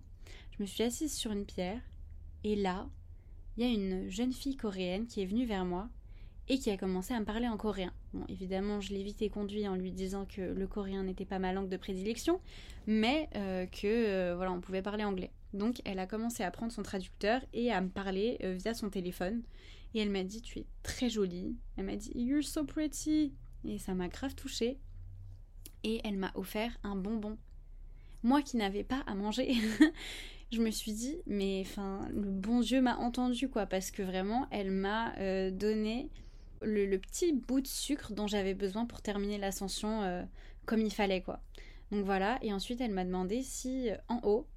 Je 0.57 0.61
me 0.61 0.67
suis 0.67 0.83
assise 0.83 1.15
sur 1.15 1.31
une 1.31 1.45
pierre 1.45 1.81
et 2.43 2.55
là, 2.55 2.87
il 3.57 3.65
y 3.65 3.67
a 3.67 3.73
une 3.73 4.09
jeune 4.09 4.33
fille 4.33 4.57
coréenne 4.57 5.07
qui 5.07 5.21
est 5.21 5.25
venue 5.25 5.45
vers 5.45 5.63
moi 5.63 5.87
et 6.49 6.59
qui 6.59 6.69
a 6.69 6.77
commencé 6.77 7.13
à 7.13 7.19
me 7.19 7.25
parler 7.25 7.47
en 7.47 7.57
coréen. 7.57 7.93
Bon, 8.13 8.25
évidemment, 8.27 8.81
je 8.81 8.93
l'ai 8.93 9.01
vite 9.01 9.31
conduit 9.31 9.67
en 9.67 9.75
lui 9.75 9.91
disant 9.91 10.25
que 10.25 10.41
le 10.41 10.67
coréen 10.67 11.03
n'était 11.03 11.25
pas 11.25 11.39
ma 11.39 11.53
langue 11.53 11.69
de 11.69 11.77
prédilection, 11.77 12.39
mais 12.85 13.29
que 13.33 14.35
voilà, 14.35 14.51
on 14.51 14.61
pouvait 14.61 14.83
parler 14.83 15.03
anglais. 15.03 15.31
Donc, 15.53 15.81
elle 15.85 15.97
a 15.97 16.05
commencé 16.05 16.43
à 16.43 16.51
prendre 16.51 16.71
son 16.71 16.83
traducteur 16.83 17.41
et 17.51 17.71
à 17.71 17.81
me 17.81 17.89
parler 17.89 18.37
via 18.59 18.75
son 18.75 18.91
téléphone. 18.91 19.41
Et 19.95 19.99
elle 19.99 20.11
m'a 20.11 20.23
dit 20.23 20.41
Tu 20.41 20.59
es 20.59 20.65
très 20.83 21.09
jolie. 21.09 21.55
Elle 21.77 21.85
m'a 21.85 21.95
dit 21.95 22.11
You're 22.13 22.43
so 22.43 22.63
pretty. 22.63 23.33
Et 23.63 23.79
ça 23.79 23.95
m'a 23.95 24.07
grave 24.07 24.35
touchée. 24.35 24.77
Et 25.83 26.01
elle 26.03 26.17
m'a 26.17 26.31
offert 26.35 26.77
un 26.83 26.95
bonbon. 26.95 27.37
Moi 28.21 28.43
qui 28.43 28.57
n'avais 28.57 28.83
pas 28.83 29.03
à 29.07 29.15
manger. 29.15 29.55
je 30.51 30.61
me 30.61 30.71
suis 30.71 30.93
dit, 30.93 31.17
mais 31.25 31.61
enfin, 31.65 32.07
le 32.11 32.29
bon 32.29 32.59
Dieu 32.59 32.81
m'a 32.81 32.97
entendu, 32.97 33.49
quoi, 33.49 33.65
parce 33.65 33.91
que 33.91 34.03
vraiment, 34.03 34.47
elle 34.51 34.71
m'a 34.71 35.15
euh, 35.17 35.51
donné 35.51 36.09
le, 36.61 36.97
petit 36.97 37.33
bout 37.33 37.61
de 37.61 37.67
sucre 37.67 38.13
dont 38.13 38.27
j'avais 38.27 38.53
besoin 38.53 38.85
pour 38.85 39.01
terminer 39.01 39.37
l'ascension 39.37 40.03
euh, 40.03 40.23
comme 40.65 40.81
il 40.81 40.93
fallait, 40.93 41.21
quoi. 41.21 41.41
Donc 41.91 42.05
voilà, 42.05 42.39
et 42.41 42.53
ensuite, 42.53 42.81
elle 42.81 42.91
m'a 42.91 43.05
demandé 43.05 43.41
si 43.41 43.89
euh, 43.89 43.97
en 44.07 44.19
haut, 44.23 44.47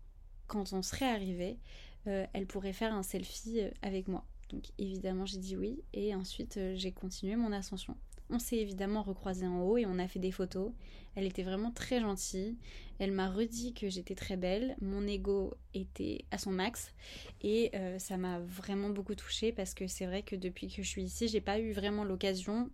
quand 0.46 0.72
on 0.72 0.82
serait 0.82 1.08
arrivé, 1.08 1.58
elle 2.06 2.46
pourrait 2.46 2.72
faire 2.72 2.94
un 2.94 3.02
selfie 3.02 3.60
avec 3.82 4.08
moi. 4.08 4.24
Donc 4.48 4.64
évidemment 4.78 5.26
j'ai 5.26 5.38
dit 5.38 5.56
oui 5.56 5.82
et 5.92 6.14
ensuite 6.14 6.56
euh, 6.56 6.74
j'ai 6.76 6.92
continué 6.92 7.36
mon 7.36 7.52
ascension. 7.52 7.96
On 8.30 8.38
s'est 8.38 8.58
évidemment 8.58 9.02
recroisé 9.02 9.46
en 9.46 9.62
haut 9.62 9.78
et 9.78 9.86
on 9.86 9.98
a 9.98 10.06
fait 10.06 10.18
des 10.18 10.32
photos. 10.32 10.72
Elle 11.14 11.24
était 11.24 11.42
vraiment 11.42 11.70
très 11.70 12.00
gentille. 12.00 12.56
Elle 12.98 13.12
m'a 13.12 13.30
redit 13.30 13.72
que 13.72 13.88
j'étais 13.88 14.14
très 14.14 14.36
belle. 14.36 14.76
Mon 14.82 15.06
ego 15.06 15.54
était 15.72 16.26
à 16.30 16.36
son 16.36 16.52
max 16.52 16.92
et 17.40 17.70
euh, 17.74 17.98
ça 17.98 18.18
m'a 18.18 18.40
vraiment 18.40 18.90
beaucoup 18.90 19.14
touchée 19.14 19.50
parce 19.50 19.72
que 19.72 19.86
c'est 19.86 20.04
vrai 20.04 20.22
que 20.22 20.36
depuis 20.36 20.68
que 20.68 20.82
je 20.82 20.88
suis 20.88 21.02
ici, 21.02 21.26
j'ai 21.28 21.40
pas 21.40 21.58
eu 21.58 21.72
vraiment 21.72 22.04
l'occasion 22.04 22.70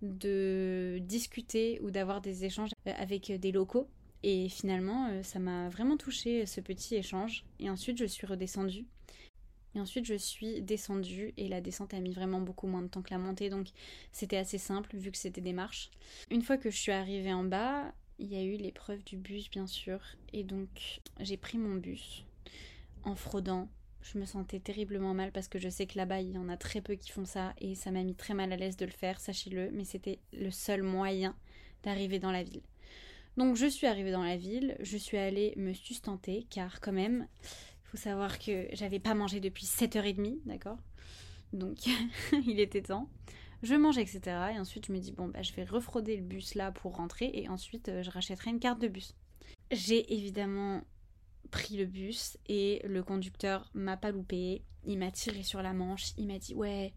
de 0.00 0.98
discuter 1.02 1.80
ou 1.82 1.90
d'avoir 1.90 2.20
des 2.20 2.44
échanges 2.44 2.70
avec 2.86 3.30
des 3.30 3.52
locaux. 3.52 3.88
Et 4.22 4.48
finalement, 4.48 5.08
euh, 5.08 5.22
ça 5.22 5.38
m'a 5.38 5.68
vraiment 5.68 5.98
touché 5.98 6.46
ce 6.46 6.62
petit 6.62 6.94
échange. 6.94 7.44
Et 7.60 7.68
ensuite, 7.68 7.98
je 7.98 8.06
suis 8.06 8.26
redescendue. 8.26 8.86
Et 9.74 9.80
ensuite, 9.80 10.04
je 10.04 10.14
suis 10.14 10.62
descendue 10.62 11.34
et 11.36 11.48
la 11.48 11.60
descente 11.60 11.94
a 11.94 12.00
mis 12.00 12.12
vraiment 12.12 12.40
beaucoup 12.40 12.66
moins 12.66 12.82
de 12.82 12.88
temps 12.88 13.02
que 13.02 13.10
la 13.10 13.18
montée. 13.18 13.50
Donc, 13.50 13.68
c'était 14.12 14.36
assez 14.36 14.58
simple 14.58 14.96
vu 14.96 15.10
que 15.10 15.18
c'était 15.18 15.40
des 15.40 15.52
marches. 15.52 15.90
Une 16.30 16.42
fois 16.42 16.56
que 16.56 16.70
je 16.70 16.76
suis 16.76 16.92
arrivée 16.92 17.32
en 17.32 17.44
bas, 17.44 17.92
il 18.18 18.32
y 18.32 18.36
a 18.36 18.42
eu 18.42 18.56
l'épreuve 18.56 19.02
du 19.04 19.16
bus, 19.16 19.50
bien 19.50 19.66
sûr. 19.66 20.00
Et 20.32 20.44
donc, 20.44 21.00
j'ai 21.20 21.36
pris 21.36 21.58
mon 21.58 21.74
bus 21.74 22.24
en 23.02 23.16
fraudant. 23.16 23.68
Je 24.02 24.18
me 24.18 24.26
sentais 24.26 24.60
terriblement 24.60 25.14
mal 25.14 25.32
parce 25.32 25.48
que 25.48 25.58
je 25.58 25.68
sais 25.68 25.86
que 25.86 25.96
là-bas, 25.96 26.20
il 26.20 26.32
y 26.32 26.38
en 26.38 26.48
a 26.48 26.56
très 26.56 26.80
peu 26.80 26.94
qui 26.94 27.10
font 27.10 27.24
ça. 27.24 27.54
Et 27.58 27.74
ça 27.74 27.90
m'a 27.90 28.04
mis 28.04 28.14
très 28.14 28.34
mal 28.34 28.52
à 28.52 28.56
l'aise 28.56 28.76
de 28.76 28.84
le 28.84 28.92
faire, 28.92 29.18
sachez-le. 29.18 29.70
Mais 29.72 29.84
c'était 29.84 30.20
le 30.32 30.50
seul 30.50 30.82
moyen 30.82 31.34
d'arriver 31.82 32.18
dans 32.18 32.30
la 32.32 32.42
ville. 32.42 32.62
Donc 33.36 33.56
je 33.56 33.66
suis 33.66 33.86
arrivée 33.86 34.12
dans 34.12 34.22
la 34.22 34.36
ville, 34.36 34.76
je 34.80 34.96
suis 34.96 35.16
allée 35.18 35.54
me 35.56 35.72
sustenter 35.72 36.46
car 36.50 36.80
quand 36.80 36.92
même, 36.92 37.26
faut 37.94 38.02
savoir 38.02 38.40
que 38.40 38.66
j'avais 38.72 38.98
pas 38.98 39.14
mangé 39.14 39.38
depuis 39.38 39.66
7h30, 39.66 40.38
d'accord? 40.46 40.78
Donc 41.52 41.78
il 42.46 42.58
était 42.58 42.82
temps. 42.82 43.08
Je 43.62 43.76
mange, 43.76 43.98
etc. 43.98 44.20
Et 44.54 44.58
ensuite 44.58 44.86
je 44.86 44.92
me 44.92 44.98
dis, 44.98 45.12
bon, 45.12 45.28
bah, 45.28 45.42
je 45.42 45.52
vais 45.52 45.64
refrauder 45.64 46.16
le 46.16 46.22
bus 46.22 46.56
là 46.56 46.72
pour 46.72 46.96
rentrer 46.96 47.30
et 47.32 47.48
ensuite 47.48 47.88
euh, 47.88 48.02
je 48.02 48.10
rachèterai 48.10 48.50
une 48.50 48.58
carte 48.58 48.80
de 48.80 48.88
bus. 48.88 49.14
J'ai 49.70 50.12
évidemment 50.12 50.82
pris 51.52 51.76
le 51.76 51.86
bus 51.86 52.36
et 52.48 52.82
le 52.84 53.04
conducteur 53.04 53.70
m'a 53.74 53.96
pas 53.96 54.10
loupé. 54.10 54.62
Il 54.86 54.98
m'a 54.98 55.12
tiré 55.12 55.44
sur 55.44 55.62
la 55.62 55.72
manche, 55.72 56.12
il 56.18 56.26
m'a 56.26 56.38
dit, 56.38 56.54
ouais, 56.54 56.92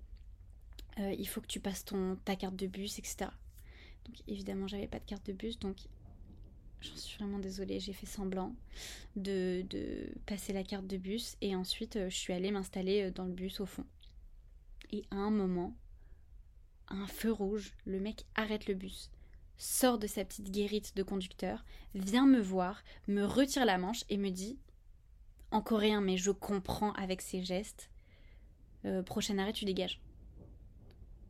euh, 0.99 1.13
il 1.17 1.27
faut 1.27 1.41
que 1.41 1.47
tu 1.47 1.59
passes 1.59 1.85
ton, 1.85 2.17
ta 2.25 2.35
carte 2.35 2.55
de 2.55 2.65
bus, 2.65 2.97
etc. 2.97 3.29
Donc 4.05 4.15
évidemment, 4.27 4.67
j'avais 4.67 4.87
pas 4.87 4.99
de 4.99 5.05
carte 5.05 5.27
de 5.27 5.33
bus, 5.33 5.59
donc 5.59 5.77
J'en 6.81 6.95
suis 6.95 7.17
vraiment 7.17 7.39
désolée, 7.39 7.79
j'ai 7.79 7.93
fait 7.93 8.05
semblant 8.05 8.55
de, 9.15 9.65
passer 10.25 10.53
la 10.53 10.63
carte 10.63 10.85
de 10.87 10.97
bus 10.97 11.35
et 11.41 11.55
ensuite 11.55 11.95
euh, 11.95 12.09
je 12.09 12.15
suis 12.15 12.33
allée 12.33 12.51
m'installer 12.51 13.03
euh, 13.03 13.11
dans 13.11 13.25
le 13.25 13.33
bus 13.33 13.59
au 13.59 13.65
fond. 13.65 13.85
Et 14.91 15.03
à 15.11 15.15
un 15.15 15.31
moment, 15.31 15.75
un 16.87 17.07
feu 17.07 17.31
rouge, 17.31 17.73
le 17.85 17.99
mec 17.99 18.25
arrête 18.35 18.67
le 18.67 18.75
bus, 18.75 19.09
sort 19.57 19.97
de 19.97 20.07
sa 20.07 20.23
petite 20.23 20.51
guérite 20.51 20.95
de 20.95 21.03
conducteur, 21.03 21.65
vient 21.95 22.27
me 22.27 22.39
voir, 22.39 22.83
me 23.07 23.23
retire 23.23 23.65
la 23.65 23.77
manche 23.77 24.03
et 24.09 24.17
me 24.17 24.29
dit, 24.29 24.59
en 25.51 25.61
coréen 25.61 26.01
mais 26.01 26.17
je 26.17 26.31
comprends 26.31 26.93
avec 26.93 27.21
ses 27.21 27.43
gestes, 27.43 27.89
euh, 28.85 29.01
prochain 29.01 29.39
arrêt 29.39 29.53
tu 29.53 29.65
dégages. 29.65 29.99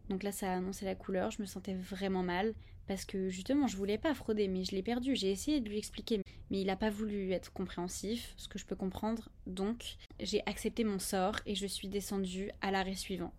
Donc 0.10 0.24
là 0.24 0.34
ça 0.34 0.52
a 0.52 0.58
annoncé 0.58 0.84
la 0.86 0.96
couleur, 0.96 1.32
je 1.32 1.42
me 1.42 1.48
sentais 1.48 1.74
vraiment 1.74 2.24
mal, 2.24 2.54
parce 2.88 3.06
que 3.06 3.30
justement, 3.30 3.68
je 3.68 3.78
voulais 3.78 3.98
pas 3.98 4.14
frauder, 4.14 4.48
mais 4.48 4.64
je 4.64 4.72
l'ai 4.72 4.84
perdu. 4.84 5.16
J'ai 5.16 5.32
essayé 5.32 5.60
de 5.60 5.70
lui 5.70 5.78
expliquer, 5.78 6.22
mais 6.50 6.62
il 6.62 6.68
n'a 6.68 6.76
pas 6.76 6.90
voulu 6.90 7.32
être 7.32 7.52
compréhensif, 7.52 8.34
ce 8.38 8.48
que 8.48 8.58
je 8.58 8.66
peux 8.66 8.76
comprendre. 8.76 9.30
Donc, 9.46 9.98
j'ai 10.20 10.42
accepté 10.46 10.84
mon 10.84 11.00
sort 11.00 11.36
et 11.46 11.56
je 11.56 11.68
suis 11.68 11.88
descendue 11.88 12.52
à 12.62 12.72
l'arrêt 12.72 12.96
suivant. 12.96 13.34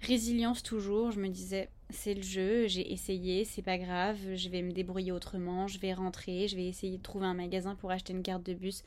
Résilience 0.00 0.62
toujours, 0.62 1.10
je 1.10 1.20
me 1.20 1.28
disais, 1.28 1.70
c'est 1.90 2.14
le 2.14 2.22
jeu, 2.22 2.66
j'ai 2.68 2.92
essayé, 2.92 3.44
c'est 3.44 3.62
pas 3.62 3.78
grave, 3.78 4.18
je 4.34 4.48
vais 4.48 4.62
me 4.62 4.72
débrouiller 4.72 5.10
autrement, 5.10 5.66
je 5.66 5.78
vais 5.78 5.94
rentrer, 5.94 6.48
je 6.48 6.56
vais 6.56 6.66
essayer 6.66 6.98
de 6.98 7.02
trouver 7.02 7.26
un 7.26 7.34
magasin 7.34 7.74
pour 7.74 7.90
acheter 7.90 8.12
une 8.12 8.22
carte 8.22 8.44
de 8.44 8.54
bus, 8.54 8.82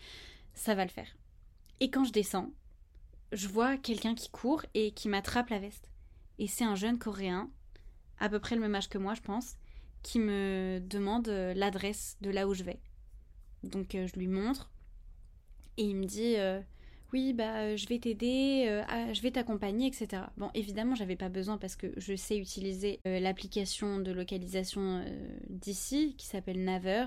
ça 0.53 0.75
va 0.75 0.83
le 0.83 0.91
faire. 0.91 1.17
Et 1.79 1.89
quand 1.89 2.03
je 2.03 2.11
descends, 2.11 2.51
je 3.31 3.47
vois 3.47 3.77
quelqu'un 3.77 4.15
qui 4.15 4.29
court 4.29 4.63
et 4.73 4.91
qui 4.91 5.09
m'attrape 5.09 5.49
la 5.49 5.59
veste. 5.59 5.89
Et 6.37 6.47
c'est 6.47 6.63
un 6.63 6.75
jeune 6.75 6.99
coréen, 6.99 7.49
à 8.19 8.29
peu 8.29 8.39
près 8.39 8.55
le 8.55 8.61
même 8.61 8.75
âge 8.75 8.89
que 8.89 8.97
moi, 8.97 9.13
je 9.13 9.21
pense, 9.21 9.55
qui 10.03 10.19
me 10.19 10.79
demande 10.79 11.27
euh, 11.27 11.53
l'adresse 11.53 12.17
de 12.21 12.29
là 12.29 12.47
où 12.47 12.53
je 12.53 12.63
vais. 12.63 12.79
Donc 13.63 13.95
euh, 13.95 14.07
je 14.07 14.17
lui 14.17 14.27
montre 14.27 14.71
et 15.77 15.83
il 15.83 15.95
me 15.95 16.05
dit 16.05 16.35
euh, 16.37 16.61
oui 17.11 17.33
bah 17.33 17.75
je 17.75 17.87
vais 17.87 17.99
t'aider, 17.99 18.83
je 19.13 19.21
vais 19.21 19.31
t'accompagner, 19.31 19.87
etc. 19.87 20.23
Bon 20.37 20.51
évidemment 20.53 20.93
j'avais 20.93 21.15
pas 21.15 21.29
besoin 21.29 21.57
parce 21.57 21.75
que 21.75 21.87
je 21.97 22.15
sais 22.15 22.37
utiliser 22.37 22.99
l'application 23.03 23.99
de 23.99 24.11
localisation 24.11 25.03
d'ici 25.49 26.13
qui 26.17 26.27
s'appelle 26.27 26.63
Naver, 26.63 27.05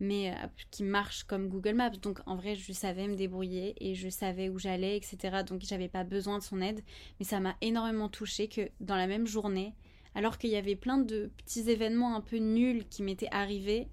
mais 0.00 0.34
qui 0.72 0.82
marche 0.82 1.22
comme 1.22 1.48
Google 1.48 1.74
Maps. 1.74 1.90
Donc 1.90 2.18
en 2.26 2.34
vrai 2.34 2.56
je 2.56 2.72
savais 2.72 3.06
me 3.06 3.14
débrouiller 3.14 3.76
et 3.78 3.94
je 3.94 4.08
savais 4.08 4.48
où 4.48 4.58
j'allais, 4.58 4.96
etc. 4.96 5.44
Donc 5.46 5.60
j'avais 5.62 5.88
pas 5.88 6.02
besoin 6.02 6.38
de 6.38 6.42
son 6.42 6.60
aide, 6.60 6.82
mais 7.20 7.24
ça 7.24 7.38
m'a 7.38 7.54
énormément 7.60 8.08
touché 8.08 8.48
que 8.48 8.70
dans 8.80 8.96
la 8.96 9.06
même 9.06 9.26
journée 9.26 9.74
alors 10.14 10.38
qu'il 10.38 10.50
y 10.50 10.56
avait 10.56 10.76
plein 10.76 10.98
de 10.98 11.30
petits 11.36 11.68
événements 11.70 12.14
un 12.14 12.20
peu 12.20 12.36
nuls 12.36 12.84
qui 12.88 13.02
m'étaient 13.02 13.28
arrivés, 13.30 13.88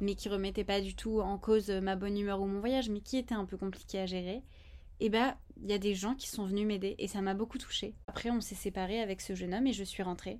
mais 0.00 0.14
qui 0.14 0.28
remettaient 0.28 0.64
pas 0.64 0.80
du 0.80 0.94
tout 0.94 1.20
en 1.20 1.38
cause 1.38 1.70
ma 1.70 1.96
bonne 1.96 2.18
humeur 2.18 2.40
ou 2.40 2.46
mon 2.46 2.60
voyage, 2.60 2.88
mais 2.88 3.00
qui 3.00 3.16
étaient 3.16 3.34
un 3.34 3.44
peu 3.44 3.56
compliqués 3.56 4.00
à 4.00 4.06
gérer. 4.06 4.42
Et 5.00 5.10
bah, 5.10 5.36
il 5.62 5.70
y 5.70 5.74
a 5.74 5.78
des 5.78 5.94
gens 5.94 6.14
qui 6.14 6.28
sont 6.28 6.44
venus 6.44 6.66
m'aider 6.66 6.94
et 6.98 7.08
ça 7.08 7.20
m'a 7.20 7.34
beaucoup 7.34 7.58
touchée. 7.58 7.94
Après, 8.06 8.30
on 8.30 8.40
s'est 8.40 8.54
séparés 8.54 9.00
avec 9.00 9.20
ce 9.20 9.34
jeune 9.34 9.54
homme 9.54 9.66
et 9.66 9.72
je 9.72 9.84
suis 9.84 10.02
rentrée. 10.02 10.38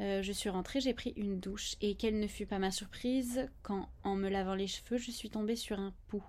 Euh, 0.00 0.22
je 0.22 0.32
suis 0.32 0.48
rentrée, 0.48 0.80
j'ai 0.80 0.94
pris 0.94 1.12
une 1.16 1.40
douche 1.40 1.76
et 1.80 1.94
quelle 1.94 2.18
ne 2.18 2.26
fut 2.26 2.46
pas 2.46 2.58
ma 2.58 2.70
surprise 2.70 3.48
quand, 3.62 3.88
en 4.02 4.16
me 4.16 4.28
lavant 4.28 4.54
les 4.54 4.66
cheveux, 4.66 4.96
je 4.96 5.10
suis 5.10 5.30
tombée 5.30 5.56
sur 5.56 5.78
un 5.78 5.92
pouls. 6.08 6.24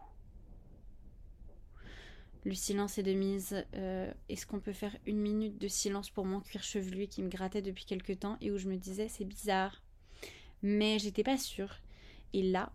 Le 2.43 2.55
silence 2.55 2.97
est 2.97 3.03
de 3.03 3.13
mise. 3.13 3.63
Euh, 3.75 4.11
est-ce 4.29 4.47
qu'on 4.47 4.59
peut 4.59 4.73
faire 4.73 4.95
une 5.05 5.19
minute 5.19 5.59
de 5.59 5.67
silence 5.67 6.09
pour 6.09 6.25
mon 6.25 6.39
cuir 6.39 6.63
chevelu 6.63 7.07
qui 7.07 7.21
me 7.21 7.29
grattait 7.29 7.61
depuis 7.61 7.85
quelque 7.85 8.13
temps 8.13 8.37
et 8.41 8.51
où 8.51 8.57
je 8.57 8.67
me 8.67 8.77
disais 8.77 9.07
c'est 9.07 9.25
bizarre. 9.25 9.81
Mais 10.63 10.99
j'étais 10.99 11.23
pas 11.23 11.37
sûre. 11.37 11.77
Et 12.33 12.43
là, 12.43 12.71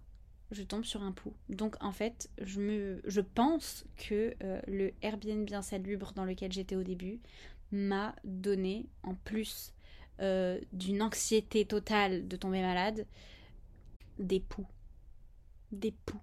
je 0.50 0.62
tombe 0.62 0.85
sur 0.85 1.02
un 1.02 1.12
pouls. 1.12 1.35
Donc 1.49 1.76
en 1.80 1.92
fait, 1.92 2.30
je, 2.40 2.61
me, 2.61 3.00
pense 3.35 3.85
que 3.96 4.35
euh, 4.42 4.61
le 4.68 4.92
Airbnb 5.02 5.44
bien 5.44 5.62
salubre 5.62 6.12
dans 6.14 6.25
lequel 6.25 6.52
j'étais 6.52 6.76
au 6.76 6.82
début 6.82 7.20
m'a 7.73 8.14
donné, 8.25 8.87
en 9.02 9.14
plus 9.14 9.73
euh, 10.20 10.61
d'une 10.73 11.02
anxiété 11.02 11.64
totale 11.66 12.28
de 12.28 12.37
tomber 12.37 12.61
malade, 12.61 13.06
des 14.18 14.40
poux. 14.40 14.66
Des 15.73 15.92
poux. 15.92 16.20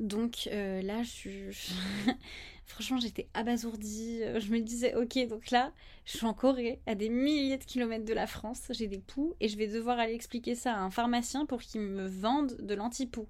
Donc 0.00 0.48
là, 0.52 1.02
je, 1.02 1.50
Franchement, 2.68 2.98
j'étais 2.98 3.28
abasourdie. 3.32 4.22
Euh, 4.22 4.40
je 4.40 4.52
me 4.52 4.60
disais, 4.60 4.94
ok, 4.94 5.26
donc 5.26 5.50
là, 5.50 5.72
je 6.04 6.18
suis 6.18 6.26
en 6.26 6.34
Corée, 6.34 6.80
à 6.86 6.94
des 6.94 7.08
milliers 7.08 7.56
de 7.56 7.64
kilomètres 7.64 8.04
de 8.04 8.12
la 8.12 8.26
France, 8.26 8.62
j'ai 8.70 8.86
des 8.86 8.98
poux, 8.98 9.34
et 9.40 9.48
je 9.48 9.56
vais 9.56 9.68
devoir 9.68 9.98
aller 9.98 10.12
expliquer 10.12 10.54
ça 10.54 10.74
à 10.74 10.78
un 10.80 10.90
pharmacien 10.90 11.46
pour 11.46 11.62
qu'il 11.62 11.80
me 11.80 12.06
vende 12.06 12.56
de 12.60 12.74
l'anti-poux. 12.74 13.26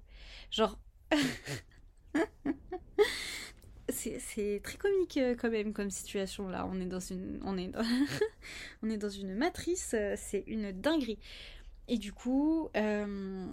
Genre. 0.51 0.77
c'est 3.87 4.61
très 4.63 4.77
comique 4.77 5.17
euh, 5.17 5.35
quand 5.35 5.49
même 5.49 5.73
comme 5.73 5.89
situation 5.89 6.47
là. 6.49 6.67
On 6.71 6.79
est 6.79 6.85
dans 6.85 6.99
une, 6.99 7.39
on 7.43 7.57
est 7.57 7.69
dans 8.97 9.09
une 9.09 9.35
matrice, 9.35 9.93
euh, 9.93 10.15
c'est 10.17 10.43
une 10.47 10.71
dinguerie. 10.73 11.17
Et 11.91 11.97
du 11.97 12.13
coup, 12.13 12.69
euh, 12.77 13.47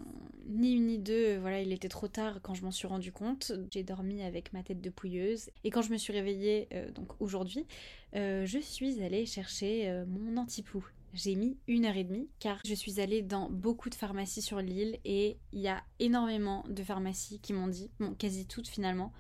ni 0.47 0.75
une 0.75 0.88
ni 0.88 0.99
deux, 0.99 1.38
voilà, 1.38 1.62
il 1.62 1.73
était 1.73 1.88
trop 1.88 2.07
tard 2.07 2.40
quand 2.43 2.52
je 2.52 2.62
m'en 2.62 2.71
suis 2.71 2.87
rendu 2.87 3.11
compte. 3.11 3.50
J'ai 3.73 3.83
dormi 3.83 4.23
avec 4.23 4.52
ma 4.52 4.62
tête 4.62 4.83
de 4.83 4.90
pouilleuse. 4.90 5.49
Et 5.64 5.71
quand 5.71 5.81
je 5.81 5.90
me 5.90 5.97
suis 5.97 6.12
réveillée, 6.12 6.69
euh, 6.75 6.90
donc 6.93 7.19
aujourd'hui, 7.19 7.66
euh, 8.14 8.45
je 8.45 8.59
suis 8.59 9.02
allée 9.02 9.25
chercher 9.25 10.05
mon 10.07 10.37
antipoux. 10.37 10.87
J'ai 11.14 11.35
mis 11.35 11.57
une 11.66 11.87
heure 11.87 11.97
et 11.97 12.05
demie 12.05 12.28
car 12.40 12.61
je 12.66 12.75
suis 12.75 13.00
allée 13.00 13.23
dans 13.23 13.49
beaucoup 13.49 13.88
de 13.88 13.95
pharmacies 13.95 14.43
sur 14.43 14.61
l'île 14.61 14.99
et 15.07 15.38
il 15.55 15.61
y 15.61 15.69
a 15.69 15.83
énormément 15.99 16.62
de 16.69 16.83
pharmacies 16.83 17.38
qui 17.38 17.55
m'ont 17.55 17.69
dit, 17.69 17.90
bon, 17.99 18.14
quasi 18.14 18.45
toutes 18.45 18.69
finalement, 18.69 19.14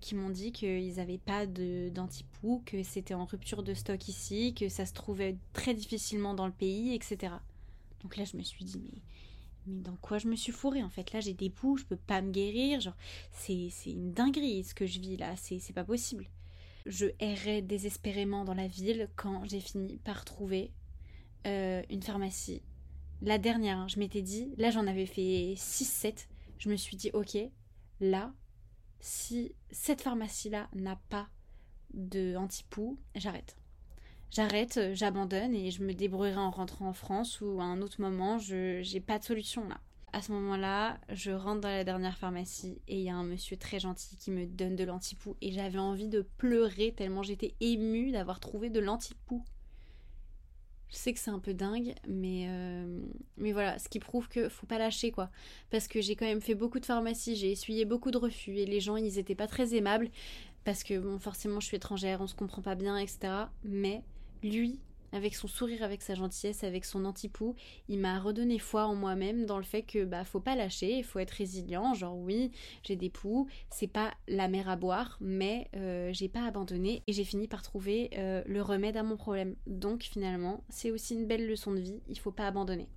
qui 0.00 0.14
m'ont 0.14 0.30
dit 0.30 0.52
qu'ils 0.52 0.94
n'avaient 0.94 1.18
pas 1.18 1.46
d'antipoux, 1.46 2.62
que 2.64 2.84
c'était 2.84 3.14
en 3.14 3.24
rupture 3.24 3.64
de 3.64 3.74
stock 3.74 4.06
ici, 4.06 4.54
que 4.54 4.68
ça 4.68 4.86
se 4.86 4.92
trouvait 4.92 5.36
très 5.52 5.74
difficilement 5.74 6.34
dans 6.34 6.46
le 6.46 6.52
pays, 6.52 6.94
etc. 6.94 7.32
Donc 8.02 8.16
là, 8.16 8.24
je 8.24 8.36
me 8.36 8.42
suis 8.42 8.64
dit, 8.64 8.80
mais, 8.82 9.80
dans 9.80 9.96
quoi 9.96 10.18
je 10.18 10.28
me 10.28 10.36
suis 10.36 10.52
fourrée 10.52 10.82
En 10.82 10.90
fait, 10.90 11.12
là, 11.12 11.20
j'ai 11.20 11.34
des 11.34 11.50
poux, 11.50 11.76
je 11.76 11.84
peux 11.84 11.96
pas 11.96 12.22
me 12.22 12.30
guérir. 12.30 12.80
Genre, 12.80 12.96
c'est, 13.32 13.70
une 13.86 14.12
dinguerie 14.12 14.64
ce 14.64 14.74
que 14.74 14.86
je 14.86 15.00
vis 15.00 15.16
là, 15.16 15.34
c'est, 15.36 15.58
c'est 15.58 15.72
pas 15.72 15.84
possible. 15.84 16.26
Je 16.86 17.06
errais 17.18 17.62
désespérément 17.62 18.44
dans 18.44 18.54
la 18.54 18.68
ville 18.68 19.08
quand 19.16 19.44
j'ai 19.44 19.60
fini 19.60 19.96
par 19.98 20.24
trouver 20.24 20.70
euh, 21.46 21.82
une 21.90 22.02
pharmacie. 22.02 22.62
La 23.22 23.38
dernière, 23.38 23.78
hein, 23.78 23.88
je 23.88 23.98
m'étais 23.98 24.22
dit, 24.22 24.52
là 24.56 24.70
j'en 24.70 24.86
avais 24.86 25.06
fait 25.06 25.54
6-7. 25.56 26.26
Je 26.58 26.68
me 26.68 26.76
suis 26.76 26.96
dit, 26.96 27.10
ok, 27.12 27.36
là, 28.00 28.32
si 29.00 29.54
cette 29.70 30.02
pharmacie-là 30.02 30.68
n'a 30.74 30.96
pas 31.08 31.28
de 31.94 32.36
anti-poux, 32.36 32.98
j'arrête. 33.14 33.56
J'arrête, 34.30 34.80
j'abandonne 34.94 35.54
et 35.54 35.70
je 35.70 35.82
me 35.82 35.92
débrouillerai 35.92 36.38
en 36.38 36.50
rentrant 36.50 36.88
en 36.88 36.92
France 36.92 37.40
ou 37.40 37.60
à 37.60 37.64
un 37.64 37.80
autre 37.82 38.00
moment, 38.00 38.38
je 38.38 38.80
j'ai 38.82 39.00
pas 39.00 39.18
de 39.18 39.24
solution 39.24 39.68
là. 39.68 39.80
À 40.12 40.22
ce 40.22 40.32
moment-là, 40.32 40.98
je 41.10 41.30
rentre 41.30 41.60
dans 41.60 41.68
la 41.68 41.84
dernière 41.84 42.16
pharmacie 42.16 42.80
et 42.88 42.96
il 42.96 43.02
y 43.02 43.10
a 43.10 43.14
un 43.14 43.24
monsieur 43.24 43.56
très 43.56 43.78
gentil 43.78 44.16
qui 44.16 44.30
me 44.30 44.46
donne 44.46 44.74
de 44.74 44.84
l'antipou 44.84 45.36
et 45.42 45.52
j'avais 45.52 45.78
envie 45.78 46.08
de 46.08 46.22
pleurer 46.38 46.92
tellement 46.96 47.22
j'étais 47.22 47.54
émue 47.60 48.12
d'avoir 48.12 48.40
trouvé 48.40 48.70
de 48.70 48.80
l'antipou. 48.80 49.44
Je 50.88 50.96
sais 50.96 51.12
que 51.12 51.18
c'est 51.18 51.32
un 51.32 51.40
peu 51.40 51.52
dingue, 51.52 51.94
mais, 52.08 52.46
euh, 52.48 53.00
mais 53.36 53.52
voilà, 53.52 53.78
ce 53.78 53.88
qui 53.88 53.98
prouve 53.98 54.28
que 54.28 54.48
faut 54.48 54.66
pas 54.66 54.78
lâcher 54.78 55.10
quoi. 55.10 55.30
Parce 55.70 55.88
que 55.88 56.00
j'ai 56.00 56.14
quand 56.14 56.24
même 56.24 56.40
fait 56.40 56.54
beaucoup 56.54 56.78
de 56.78 56.86
pharmacies, 56.86 57.34
j'ai 57.36 57.50
essuyé 57.50 57.84
beaucoup 57.84 58.12
de 58.12 58.18
refus 58.18 58.56
et 58.56 58.66
les 58.66 58.80
gens 58.80 58.96
ils 58.96 59.18
étaient 59.18 59.34
pas 59.34 59.48
très 59.48 59.74
aimables 59.74 60.08
parce 60.64 60.84
que 60.84 60.98
bon, 60.98 61.18
forcément 61.18 61.60
je 61.60 61.66
suis 61.66 61.76
étrangère, 61.76 62.20
on 62.20 62.26
se 62.26 62.34
comprend 62.34 62.62
pas 62.62 62.76
bien, 62.76 62.96
etc. 62.96 63.48
Mais 63.64 64.02
lui, 64.46 64.80
avec 65.12 65.34
son 65.34 65.48
sourire, 65.48 65.82
avec 65.82 66.02
sa 66.02 66.14
gentillesse, 66.14 66.64
avec 66.64 66.84
son 66.84 67.04
antipou, 67.04 67.54
il 67.88 67.98
m'a 67.98 68.18
redonné 68.18 68.58
foi 68.58 68.86
en 68.86 68.94
moi-même 68.94 69.46
dans 69.46 69.58
le 69.58 69.64
fait 69.64 69.82
que 69.82 70.04
bah 70.04 70.24
faut 70.24 70.40
pas 70.40 70.54
lâcher, 70.54 70.98
il 70.98 71.04
faut 71.04 71.18
être 71.18 71.30
résilient. 71.30 71.94
Genre 71.94 72.16
oui, 72.16 72.52
j'ai 72.82 72.96
des 72.96 73.10
poux, 73.10 73.48
c'est 73.70 73.86
pas 73.86 74.14
la 74.28 74.48
mer 74.48 74.68
à 74.68 74.76
boire, 74.76 75.16
mais 75.20 75.68
euh, 75.74 76.10
j'ai 76.12 76.28
pas 76.28 76.44
abandonné 76.44 77.02
et 77.06 77.12
j'ai 77.12 77.24
fini 77.24 77.48
par 77.48 77.62
trouver 77.62 78.10
euh, 78.16 78.42
le 78.46 78.62
remède 78.62 78.96
à 78.96 79.02
mon 79.02 79.16
problème. 79.16 79.56
Donc 79.66 80.02
finalement, 80.02 80.64
c'est 80.68 80.90
aussi 80.90 81.14
une 81.14 81.26
belle 81.26 81.46
leçon 81.46 81.72
de 81.72 81.80
vie, 81.80 82.00
il 82.08 82.18
faut 82.18 82.32
pas 82.32 82.46
abandonner. 82.46 82.88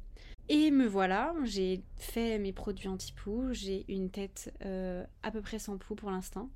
Et 0.51 0.71
me 0.71 0.87
voilà, 0.87 1.35
j'ai 1.43 1.83
fait 1.97 2.39
mes 2.39 2.53
produits 2.53 2.87
anti-poux, 2.87 3.53
j'ai 3.53 3.85
une 3.87 4.09
tête 4.09 4.51
euh, 4.65 5.05
à 5.21 5.29
peu 5.29 5.41
près 5.41 5.59
sans 5.59 5.77
poux 5.77 5.93
pour 5.93 6.09
l'instant. 6.09 6.49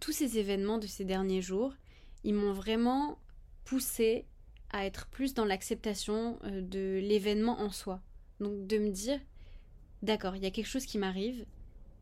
Tous 0.00 0.12
ces 0.12 0.38
événements 0.38 0.78
de 0.78 0.86
ces 0.86 1.04
derniers 1.04 1.42
jours, 1.42 1.74
ils 2.24 2.34
m'ont 2.34 2.54
vraiment 2.54 3.18
poussé 3.66 4.24
à 4.70 4.86
être 4.86 5.06
plus 5.08 5.34
dans 5.34 5.44
l'acceptation 5.44 6.38
euh, 6.44 6.62
de 6.62 6.98
l'événement 7.02 7.60
en 7.60 7.70
soi. 7.70 8.00
Donc 8.40 8.66
de 8.66 8.78
me 8.78 8.90
dire, 8.90 9.20
d'accord, 10.02 10.36
il 10.36 10.42
y 10.42 10.46
a 10.46 10.50
quelque 10.50 10.66
chose 10.66 10.86
qui 10.86 10.96
m'arrive, 10.96 11.44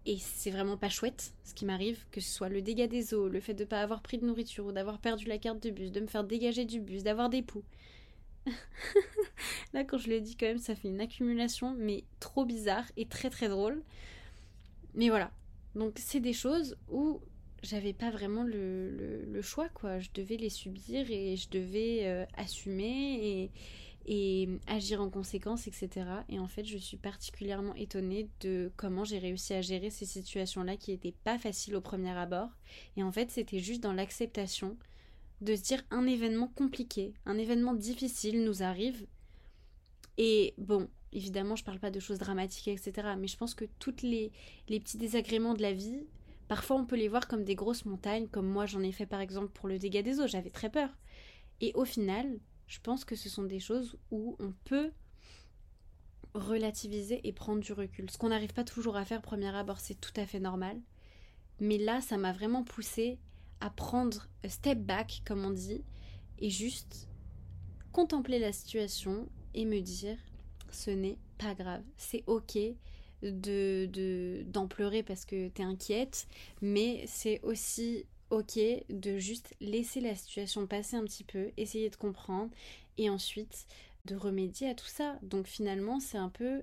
et 0.06 0.18
c'est 0.18 0.50
vraiment 0.50 0.76
pas 0.76 0.90
chouette 0.90 1.32
ce 1.44 1.54
qui 1.54 1.64
m'arrive, 1.64 2.04
que 2.10 2.20
ce 2.20 2.30
soit 2.30 2.48
le 2.48 2.62
dégât 2.62 2.86
des 2.86 3.14
eaux, 3.14 3.28
le 3.28 3.40
fait 3.40 3.54
de 3.54 3.64
ne 3.64 3.68
pas 3.68 3.80
avoir 3.80 4.02
pris 4.02 4.18
de 4.18 4.26
nourriture, 4.26 4.66
ou 4.66 4.72
d'avoir 4.72 4.98
perdu 4.98 5.26
la 5.26 5.38
carte 5.38 5.62
de 5.62 5.70
bus, 5.70 5.90
de 5.90 6.00
me 6.00 6.06
faire 6.06 6.24
dégager 6.24 6.64
du 6.64 6.80
bus, 6.80 7.02
d'avoir 7.02 7.30
des 7.30 7.42
poux. 7.42 7.64
Là, 9.72 9.84
quand 9.84 9.96
je 9.96 10.10
le 10.10 10.20
dis, 10.20 10.36
quand 10.36 10.46
même, 10.46 10.58
ça 10.58 10.74
fait 10.74 10.88
une 10.88 11.00
accumulation, 11.00 11.74
mais 11.78 12.04
trop 12.20 12.44
bizarre 12.44 12.84
et 12.96 13.06
très 13.06 13.30
très 13.30 13.48
drôle. 13.48 13.82
Mais 14.94 15.08
voilà. 15.08 15.30
Donc, 15.74 15.94
c'est 15.98 16.20
des 16.20 16.34
choses 16.34 16.76
où 16.90 17.20
j'avais 17.64 17.92
pas 17.92 18.10
vraiment 18.10 18.42
le, 18.42 19.24
le, 19.24 19.42
choix, 19.42 19.68
quoi. 19.68 19.98
Je 19.98 20.10
devais 20.14 20.36
les 20.36 20.50
subir 20.50 21.10
et 21.10 21.36
je 21.36 21.48
devais 21.48 22.00
euh, 22.04 22.24
assumer 22.36 23.18
et, 23.22 23.50
et 24.06 24.48
agir 24.66 25.00
en 25.00 25.08
conséquence, 25.08 25.66
etc. 25.66 26.06
Et 26.28 26.38
en 26.38 26.46
fait, 26.46 26.64
je 26.64 26.78
suis 26.78 26.96
particulièrement 26.96 27.74
étonnée 27.74 28.28
de 28.40 28.70
comment 28.76 29.04
j'ai 29.04 29.18
réussi 29.18 29.54
à 29.54 29.62
gérer 29.62 29.90
ces 29.90 30.06
situations-là 30.06 30.76
qui 30.76 30.90
n'étaient 30.90 31.14
pas 31.24 31.38
faciles 31.38 31.74
au 31.74 31.80
premier 31.80 32.10
abord. 32.10 32.50
Et 32.96 33.02
en 33.02 33.10
fait, 33.10 33.30
c'était 33.30 33.60
juste 33.60 33.82
dans 33.82 33.92
l'acceptation 33.92 34.76
de 35.40 35.56
se 35.56 35.62
dire 35.62 35.82
un 35.90 36.06
événement 36.06 36.48
compliqué, 36.48 37.14
un 37.26 37.38
événement 37.38 37.74
difficile 37.74 38.44
nous 38.44 38.62
arrive. 38.62 39.06
Et 40.18 40.54
bon, 40.58 40.88
évidemment, 41.12 41.56
je 41.56 41.64
parle 41.64 41.80
pas 41.80 41.90
de 41.90 42.00
choses 42.00 42.18
dramatiques, 42.18 42.68
etc. 42.68 43.08
Mais 43.18 43.26
je 43.26 43.36
pense 43.36 43.54
que 43.54 43.64
tous 43.78 44.02
les, 44.02 44.32
les 44.68 44.80
petits 44.80 44.98
désagréments 44.98 45.54
de 45.54 45.62
la 45.62 45.72
vie, 45.72 46.06
Parfois, 46.48 46.76
on 46.76 46.84
peut 46.84 46.96
les 46.96 47.08
voir 47.08 47.26
comme 47.26 47.44
des 47.44 47.54
grosses 47.54 47.84
montagnes, 47.84 48.28
comme 48.28 48.46
moi 48.46 48.66
j'en 48.66 48.82
ai 48.82 48.92
fait 48.92 49.06
par 49.06 49.20
exemple 49.20 49.48
pour 49.48 49.68
le 49.68 49.78
dégât 49.78 50.02
des 50.02 50.20
eaux, 50.20 50.26
j'avais 50.26 50.50
très 50.50 50.70
peur. 50.70 50.90
Et 51.60 51.72
au 51.74 51.84
final, 51.84 52.38
je 52.66 52.80
pense 52.80 53.04
que 53.04 53.16
ce 53.16 53.28
sont 53.28 53.44
des 53.44 53.60
choses 53.60 53.96
où 54.10 54.36
on 54.38 54.52
peut 54.64 54.90
relativiser 56.34 57.20
et 57.26 57.32
prendre 57.32 57.60
du 57.60 57.72
recul. 57.72 58.10
Ce 58.10 58.18
qu'on 58.18 58.28
n'arrive 58.28 58.52
pas 58.52 58.64
toujours 58.64 58.96
à 58.96 59.04
faire 59.04 59.22
premier 59.22 59.54
abord, 59.54 59.80
c'est 59.80 60.00
tout 60.00 60.12
à 60.16 60.26
fait 60.26 60.40
normal. 60.40 60.80
Mais 61.60 61.78
là, 61.78 62.00
ça 62.00 62.16
m'a 62.16 62.32
vraiment 62.32 62.64
poussé 62.64 63.18
à 63.60 63.70
prendre 63.70 64.28
un 64.42 64.48
step 64.48 64.80
back, 64.80 65.22
comme 65.24 65.44
on 65.44 65.50
dit, 65.50 65.84
et 66.38 66.50
juste 66.50 67.08
contempler 67.92 68.40
la 68.40 68.52
situation 68.52 69.28
et 69.54 69.64
me 69.64 69.80
dire 69.80 70.18
ce 70.70 70.90
n'est 70.90 71.18
pas 71.38 71.54
grave, 71.54 71.84
c'est 71.96 72.24
ok, 72.26 72.58
de 73.30 74.44
d'en 74.46 74.66
pleurer 74.68 75.02
parce 75.02 75.24
que 75.24 75.48
t'es 75.48 75.62
inquiète, 75.62 76.26
mais 76.60 77.04
c'est 77.06 77.40
aussi 77.42 78.04
ok 78.30 78.58
de 78.88 79.18
juste 79.18 79.54
laisser 79.60 80.00
la 80.00 80.14
situation 80.14 80.66
passer 80.66 80.96
un 80.96 81.04
petit 81.04 81.24
peu, 81.24 81.50
essayer 81.56 81.90
de 81.90 81.96
comprendre 81.96 82.50
et 82.98 83.10
ensuite 83.10 83.66
de 84.04 84.16
remédier 84.16 84.68
à 84.68 84.74
tout 84.74 84.86
ça. 84.86 85.18
Donc 85.22 85.46
finalement, 85.46 86.00
c'est 86.00 86.18
un 86.18 86.28
peu 86.28 86.62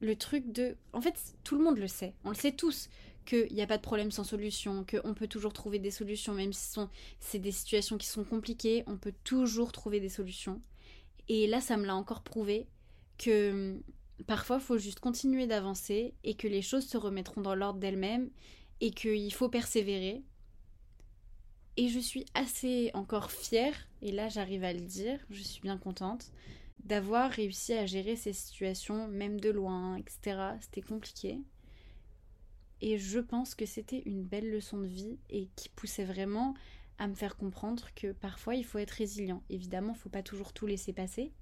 le 0.00 0.16
truc 0.16 0.52
de... 0.52 0.76
En 0.92 1.00
fait, 1.00 1.14
tout 1.44 1.56
le 1.56 1.64
monde 1.64 1.78
le 1.78 1.88
sait, 1.88 2.14
on 2.24 2.30
le 2.30 2.34
sait 2.34 2.52
tous, 2.52 2.88
qu'il 3.24 3.52
n'y 3.52 3.62
a 3.62 3.66
pas 3.66 3.78
de 3.78 3.82
problème 3.82 4.10
sans 4.10 4.24
solution, 4.24 4.84
qu'on 4.84 5.14
peut 5.14 5.28
toujours 5.28 5.52
trouver 5.52 5.78
des 5.78 5.90
solutions, 5.90 6.34
même 6.34 6.52
si 6.52 6.78
c'est 7.20 7.38
des 7.38 7.52
situations 7.52 7.96
qui 7.96 8.06
sont 8.06 8.24
compliquées, 8.24 8.84
on 8.86 8.96
peut 8.96 9.14
toujours 9.24 9.72
trouver 9.72 10.00
des 10.00 10.08
solutions. 10.08 10.60
Et 11.28 11.46
là, 11.46 11.60
ça 11.60 11.76
me 11.76 11.86
l'a 11.86 11.96
encore 11.96 12.22
prouvé 12.22 12.66
que 13.16 13.80
Parfois, 14.26 14.60
faut 14.60 14.78
juste 14.78 15.00
continuer 15.00 15.46
d'avancer 15.46 16.14
et 16.24 16.34
que 16.34 16.48
les 16.48 16.62
choses 16.62 16.86
se 16.86 16.96
remettront 16.96 17.40
dans 17.40 17.54
l'ordre 17.54 17.80
d'elles-mêmes 17.80 18.30
et 18.80 18.90
qu'il 18.90 19.32
faut 19.32 19.48
persévérer. 19.48 20.22
Et 21.76 21.88
je 21.88 21.98
suis 21.98 22.24
assez 22.34 22.90
encore 22.94 23.32
fière, 23.32 23.74
et 24.00 24.12
là 24.12 24.28
j'arrive 24.28 24.62
à 24.62 24.72
le 24.72 24.80
dire, 24.80 25.18
je 25.30 25.42
suis 25.42 25.60
bien 25.60 25.76
contente, 25.76 26.30
d'avoir 26.84 27.30
réussi 27.30 27.72
à 27.72 27.86
gérer 27.86 28.14
ces 28.14 28.32
situations, 28.32 29.08
même 29.08 29.40
de 29.40 29.50
loin, 29.50 29.96
etc. 29.96 30.52
C'était 30.60 30.82
compliqué. 30.82 31.40
Et 32.80 32.98
je 32.98 33.18
pense 33.18 33.54
que 33.54 33.66
c'était 33.66 34.02
une 34.06 34.22
belle 34.22 34.50
leçon 34.50 34.78
de 34.78 34.86
vie 34.86 35.18
et 35.30 35.48
qui 35.56 35.68
poussait 35.70 36.04
vraiment 36.04 36.54
à 36.98 37.08
me 37.08 37.14
faire 37.14 37.36
comprendre 37.36 37.88
que 37.96 38.12
parfois 38.12 38.54
il 38.54 38.64
faut 38.64 38.78
être 38.78 38.90
résilient. 38.92 39.42
Évidemment, 39.50 39.94
il 39.96 39.98
faut 39.98 40.10
pas 40.10 40.22
toujours 40.22 40.52
tout 40.52 40.66
laisser 40.66 40.92
passer, 40.92 41.32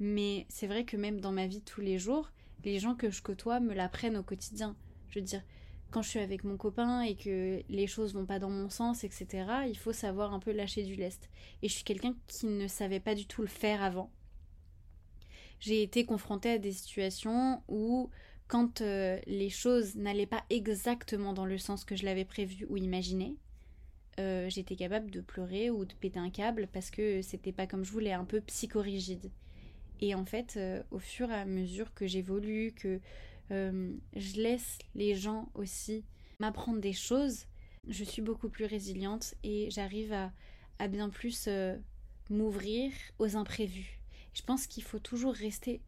mais 0.00 0.46
c'est 0.48 0.66
vrai 0.66 0.84
que 0.84 0.96
même 0.96 1.20
dans 1.20 1.32
ma 1.32 1.46
vie 1.46 1.62
tous 1.62 1.80
les 1.80 1.98
jours, 1.98 2.30
les 2.64 2.78
gens 2.78 2.94
que 2.94 3.10
je 3.10 3.22
côtoie 3.22 3.60
me 3.60 3.74
l'apprennent 3.74 4.16
au 4.16 4.22
quotidien. 4.22 4.76
Je 5.08 5.18
veux 5.18 5.24
dire, 5.24 5.42
quand 5.90 6.02
je 6.02 6.08
suis 6.08 6.18
avec 6.18 6.44
mon 6.44 6.56
copain 6.56 7.02
et 7.02 7.14
que 7.14 7.62
les 7.68 7.86
choses 7.86 8.14
vont 8.14 8.26
pas 8.26 8.38
dans 8.40 8.50
mon 8.50 8.68
sens, 8.68 9.04
etc., 9.04 9.46
il 9.68 9.78
faut 9.78 9.92
savoir 9.92 10.34
un 10.34 10.40
peu 10.40 10.50
lâcher 10.50 10.82
du 10.82 10.96
lest. 10.96 11.30
Et 11.62 11.68
je 11.68 11.74
suis 11.74 11.84
quelqu'un 11.84 12.16
qui 12.26 12.46
ne 12.46 12.66
savait 12.66 13.00
pas 13.00 13.14
du 13.14 13.26
tout 13.26 13.42
le 13.42 13.48
faire 13.48 13.82
avant. 13.82 14.10
J'ai 15.60 15.82
été 15.82 16.04
confrontée 16.04 16.50
à 16.50 16.58
des 16.58 16.72
situations 16.72 17.62
où, 17.68 18.10
quand 18.48 18.80
euh, 18.80 19.20
les 19.26 19.50
choses 19.50 19.94
n'allaient 19.94 20.26
pas 20.26 20.44
exactement 20.50 21.32
dans 21.32 21.46
le 21.46 21.58
sens 21.58 21.84
que 21.84 21.96
je 21.96 22.04
l'avais 22.04 22.24
prévu 22.24 22.66
ou 22.68 22.76
imaginé, 22.76 23.36
euh, 24.18 24.48
j'étais 24.48 24.76
capable 24.76 25.10
de 25.10 25.20
pleurer 25.20 25.70
ou 25.70 25.84
de 25.84 25.94
péter 25.94 26.18
un 26.18 26.30
câble 26.30 26.68
parce 26.72 26.90
que 26.90 27.22
c'était 27.22 27.52
pas 27.52 27.66
comme 27.66 27.84
je 27.84 27.92
voulais, 27.92 28.12
un 28.12 28.24
peu 28.24 28.40
psychorigide. 28.40 29.30
Et 30.00 30.14
en 30.14 30.24
fait, 30.24 30.54
euh, 30.56 30.82
au 30.90 30.98
fur 30.98 31.30
et 31.30 31.34
à 31.34 31.44
mesure 31.44 31.92
que 31.94 32.06
j'évolue, 32.06 32.72
que 32.72 33.00
euh, 33.50 33.94
je 34.16 34.40
laisse 34.40 34.78
les 34.94 35.14
gens 35.14 35.50
aussi 35.54 36.04
m'apprendre 36.40 36.80
des 36.80 36.92
choses, 36.92 37.46
je 37.86 38.04
suis 38.04 38.22
beaucoup 38.22 38.48
plus 38.48 38.64
résiliente 38.64 39.34
et 39.42 39.70
j'arrive 39.70 40.12
à, 40.12 40.88
bien 40.88 41.08
plus 41.08 41.46
euh, 41.48 41.76
m'ouvrir 42.30 42.92
aux 43.18 43.36
imprévus. 43.36 44.00
Je 44.32 44.42
pense 44.42 44.66
qu'il 44.66 44.82
faut 44.82 44.98
toujours 44.98 45.34
rester 45.34 45.80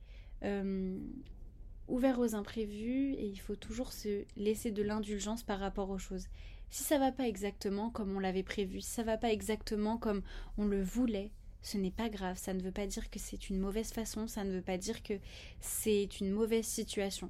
ouvert 1.88 2.20
aux 2.20 2.34
imprévus 2.36 3.14
et 3.14 3.26
il 3.26 3.40
faut 3.40 3.56
toujours 3.56 3.92
se 3.92 4.24
laisser 4.36 4.70
de 4.70 4.82
l'indulgence 4.82 5.42
par 5.42 5.58
rapport 5.58 5.90
aux 5.90 5.98
choses. 5.98 6.28
Si 6.70 6.84
ça 6.84 6.98
va 6.98 7.10
pas 7.10 7.26
exactement 7.26 7.90
comme 7.90 8.14
on 8.14 8.20
l'avait 8.20 8.42
prévu, 8.44 8.80
si 8.80 8.90
ça 8.90 9.02
va 9.02 9.16
pas 9.16 9.32
exactement 9.32 9.98
comme 9.98 10.22
on 10.56 10.66
le 10.66 10.82
voulait, 10.82 11.32
ce 11.66 11.78
n'est 11.78 11.90
pas 11.90 12.08
grave, 12.08 12.38
ça 12.38 12.54
ne 12.54 12.62
veut 12.62 12.70
pas 12.70 12.86
dire 12.86 13.10
que 13.10 13.18
c'est 13.18 13.50
une 13.50 13.58
mauvaise 13.58 13.90
façon, 13.90 14.28
ça 14.28 14.44
ne 14.44 14.52
veut 14.52 14.62
pas 14.62 14.78
dire 14.78 15.02
que 15.02 15.14
c'est 15.60 16.20
une 16.20 16.30
mauvaise 16.30 16.64
situation. 16.64 17.28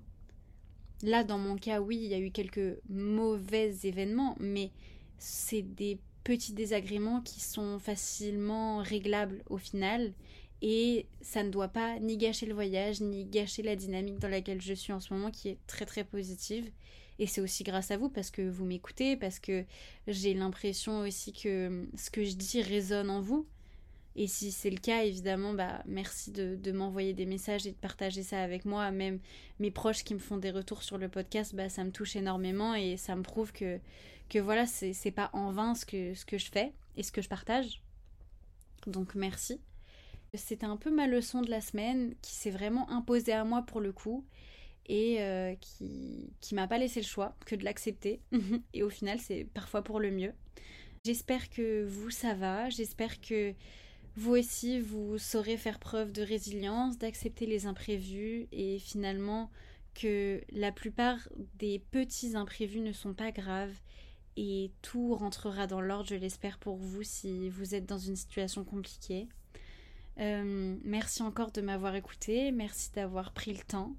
Là, 1.02 1.24
dans 1.24 1.38
mon 1.38 1.56
cas, 1.56 1.80
oui, 1.80 1.96
il 1.96 2.08
y 2.08 2.14
a 2.14 2.18
eu 2.18 2.30
quelques 2.30 2.78
mauvais 2.90 3.74
événements, 3.84 4.36
mais 4.38 4.72
c'est 5.16 5.62
des 5.62 5.98
petits 6.22 6.52
désagréments 6.52 7.22
qui 7.22 7.40
sont 7.40 7.78
facilement 7.78 8.82
réglables 8.82 9.42
au 9.48 9.56
final, 9.56 10.12
et 10.60 11.06
ça 11.22 11.42
ne 11.42 11.48
doit 11.48 11.68
pas 11.68 11.98
ni 11.98 12.18
gâcher 12.18 12.44
le 12.44 12.52
voyage, 12.52 13.00
ni 13.00 13.24
gâcher 13.24 13.62
la 13.62 13.74
dynamique 13.74 14.18
dans 14.18 14.28
laquelle 14.28 14.60
je 14.60 14.74
suis 14.74 14.92
en 14.92 15.00
ce 15.00 15.14
moment, 15.14 15.30
qui 15.30 15.48
est 15.48 15.58
très 15.66 15.86
très 15.86 16.04
positive. 16.04 16.70
Et 17.18 17.26
c'est 17.26 17.40
aussi 17.40 17.64
grâce 17.64 17.90
à 17.90 17.96
vous 17.96 18.10
parce 18.10 18.30
que 18.30 18.42
vous 18.42 18.66
m'écoutez, 18.66 19.16
parce 19.16 19.38
que 19.38 19.64
j'ai 20.06 20.34
l'impression 20.34 21.00
aussi 21.00 21.32
que 21.32 21.88
ce 21.96 22.10
que 22.10 22.22
je 22.22 22.34
dis 22.34 22.60
résonne 22.60 23.08
en 23.08 23.22
vous. 23.22 23.46
Et 24.18 24.28
si 24.28 24.50
c'est 24.50 24.70
le 24.70 24.78
cas, 24.78 25.04
évidemment, 25.04 25.52
bah, 25.52 25.82
merci 25.84 26.32
de, 26.32 26.72
m'envoyer 26.72 27.12
des 27.12 27.26
messages 27.26 27.66
et 27.66 27.72
de 27.72 27.76
partager 27.76 28.22
ça 28.22 28.42
avec 28.42 28.64
moi. 28.64 28.90
Même 28.90 29.20
mes 29.58 29.70
proches 29.70 30.04
qui 30.04 30.14
me 30.14 30.18
font 30.18 30.38
des 30.38 30.50
retours 30.50 30.82
sur 30.82 30.96
le 30.96 31.10
podcast, 31.10 31.54
bah, 31.54 31.68
ça 31.68 31.84
me 31.84 31.90
touche 31.90 32.16
énormément 32.16 32.74
et 32.74 32.96
ça 32.96 33.14
me 33.14 33.22
prouve 33.22 33.52
que, 33.52 33.78
que 34.30 34.38
voilà, 34.38 34.64
c'est 34.66 35.10
pas 35.10 35.28
en 35.34 35.52
vain 35.52 35.74
ce 35.74 35.84
que, 35.84 36.14
ce 36.14 36.24
que 36.24 36.38
je 36.38 36.50
fais 36.50 36.72
et 36.96 37.02
ce 37.02 37.12
que 37.12 37.20
je 37.20 37.28
partage. 37.28 37.82
donc 38.86 39.14
merci. 39.14 39.60
C'était 40.32 40.66
un 40.66 40.78
peu 40.78 40.90
ma 40.90 41.06
leçon 41.06 41.42
de 41.42 41.50
la 41.50 41.60
semaine 41.60 42.14
qui 42.22 42.34
s'est 42.34 42.50
vraiment 42.50 42.90
imposée 42.90 43.32
à 43.32 43.44
moi 43.44 43.62
pour 43.62 43.80
le 43.80 43.92
coup 43.92 44.26
et 44.86 45.20
euh, 45.20 45.54
qui, 45.60 46.32
qui 46.40 46.54
m'a 46.54 46.66
pas 46.66 46.78
laissé 46.78 47.00
le 47.00 47.06
choix 47.06 47.36
que 47.44 47.54
de 47.54 47.64
l'accepter. 47.64 48.22
et 48.72 48.82
au 48.82 48.90
final, 48.90 49.18
c'est 49.18 49.44
parfois 49.44 49.82
pour 49.82 50.00
le 50.00 50.10
mieux. 50.10 50.32
J'espère 51.04 51.50
que 51.50 51.84
vous, 51.84 52.10
ça 52.10 52.34
va. 52.34 52.70
J'espère 52.70 53.20
que 53.20 53.54
vous 54.16 54.32
aussi, 54.32 54.80
vous 54.80 55.18
saurez 55.18 55.58
faire 55.58 55.78
preuve 55.78 56.10
de 56.10 56.22
résilience, 56.22 56.96
d'accepter 56.96 57.44
les 57.44 57.66
imprévus 57.66 58.48
et 58.50 58.78
finalement 58.78 59.50
que 59.94 60.40
la 60.50 60.72
plupart 60.72 61.28
des 61.58 61.78
petits 61.90 62.34
imprévus 62.34 62.80
ne 62.80 62.92
sont 62.92 63.14
pas 63.14 63.30
graves 63.30 63.74
et 64.38 64.70
tout 64.82 65.14
rentrera 65.14 65.66
dans 65.66 65.80
l'ordre, 65.80 66.08
je 66.08 66.14
l'espère 66.14 66.58
pour 66.58 66.76
vous 66.76 67.02
si 67.02 67.50
vous 67.50 67.74
êtes 67.74 67.86
dans 67.86 67.98
une 67.98 68.16
situation 68.16 68.64
compliquée. 68.64 69.28
Euh, 70.18 70.76
merci 70.82 71.22
encore 71.22 71.52
de 71.52 71.60
m'avoir 71.60 71.94
écouté, 71.94 72.52
merci 72.52 72.90
d'avoir 72.92 73.32
pris 73.32 73.52
le 73.52 73.62
temps. 73.62 73.94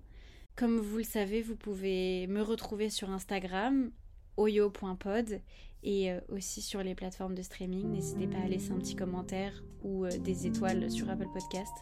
Comme 0.55 0.79
vous 0.79 0.97
le 0.97 1.03
savez, 1.03 1.43
vous 1.43 1.55
pouvez 1.55 2.25
me 2.25 2.41
retrouver 2.41 2.89
sur 2.89 3.11
Instagram, 3.11 3.91
oyo.pod, 4.37 5.41
et 5.83 6.11
euh, 6.11 6.19
aussi 6.29 6.61
sur 6.61 6.83
les 6.83 6.95
plateformes 6.95 7.35
de 7.35 7.41
streaming. 7.41 7.91
N'hésitez 7.91 8.27
pas 8.27 8.39
à 8.39 8.47
laisser 8.47 8.71
un 8.71 8.77
petit 8.77 8.95
commentaire 8.95 9.63
ou 9.83 10.05
euh, 10.05 10.09
des 10.19 10.47
étoiles 10.47 10.89
sur 10.91 11.09
Apple 11.09 11.27
Podcast. 11.33 11.73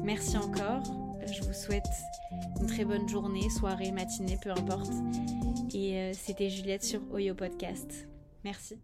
Merci 0.00 0.36
encore. 0.36 0.82
Je 1.26 1.42
vous 1.42 1.54
souhaite 1.54 1.86
une 2.60 2.66
très 2.66 2.84
bonne 2.84 3.08
journée, 3.08 3.48
soirée, 3.48 3.92
matinée, 3.92 4.38
peu 4.42 4.50
importe. 4.50 4.92
Et 5.72 6.12
c'était 6.12 6.50
Juliette 6.50 6.84
sur 6.84 7.00
Oyo 7.12 7.34
Podcast. 7.34 8.06
Merci. 8.44 8.76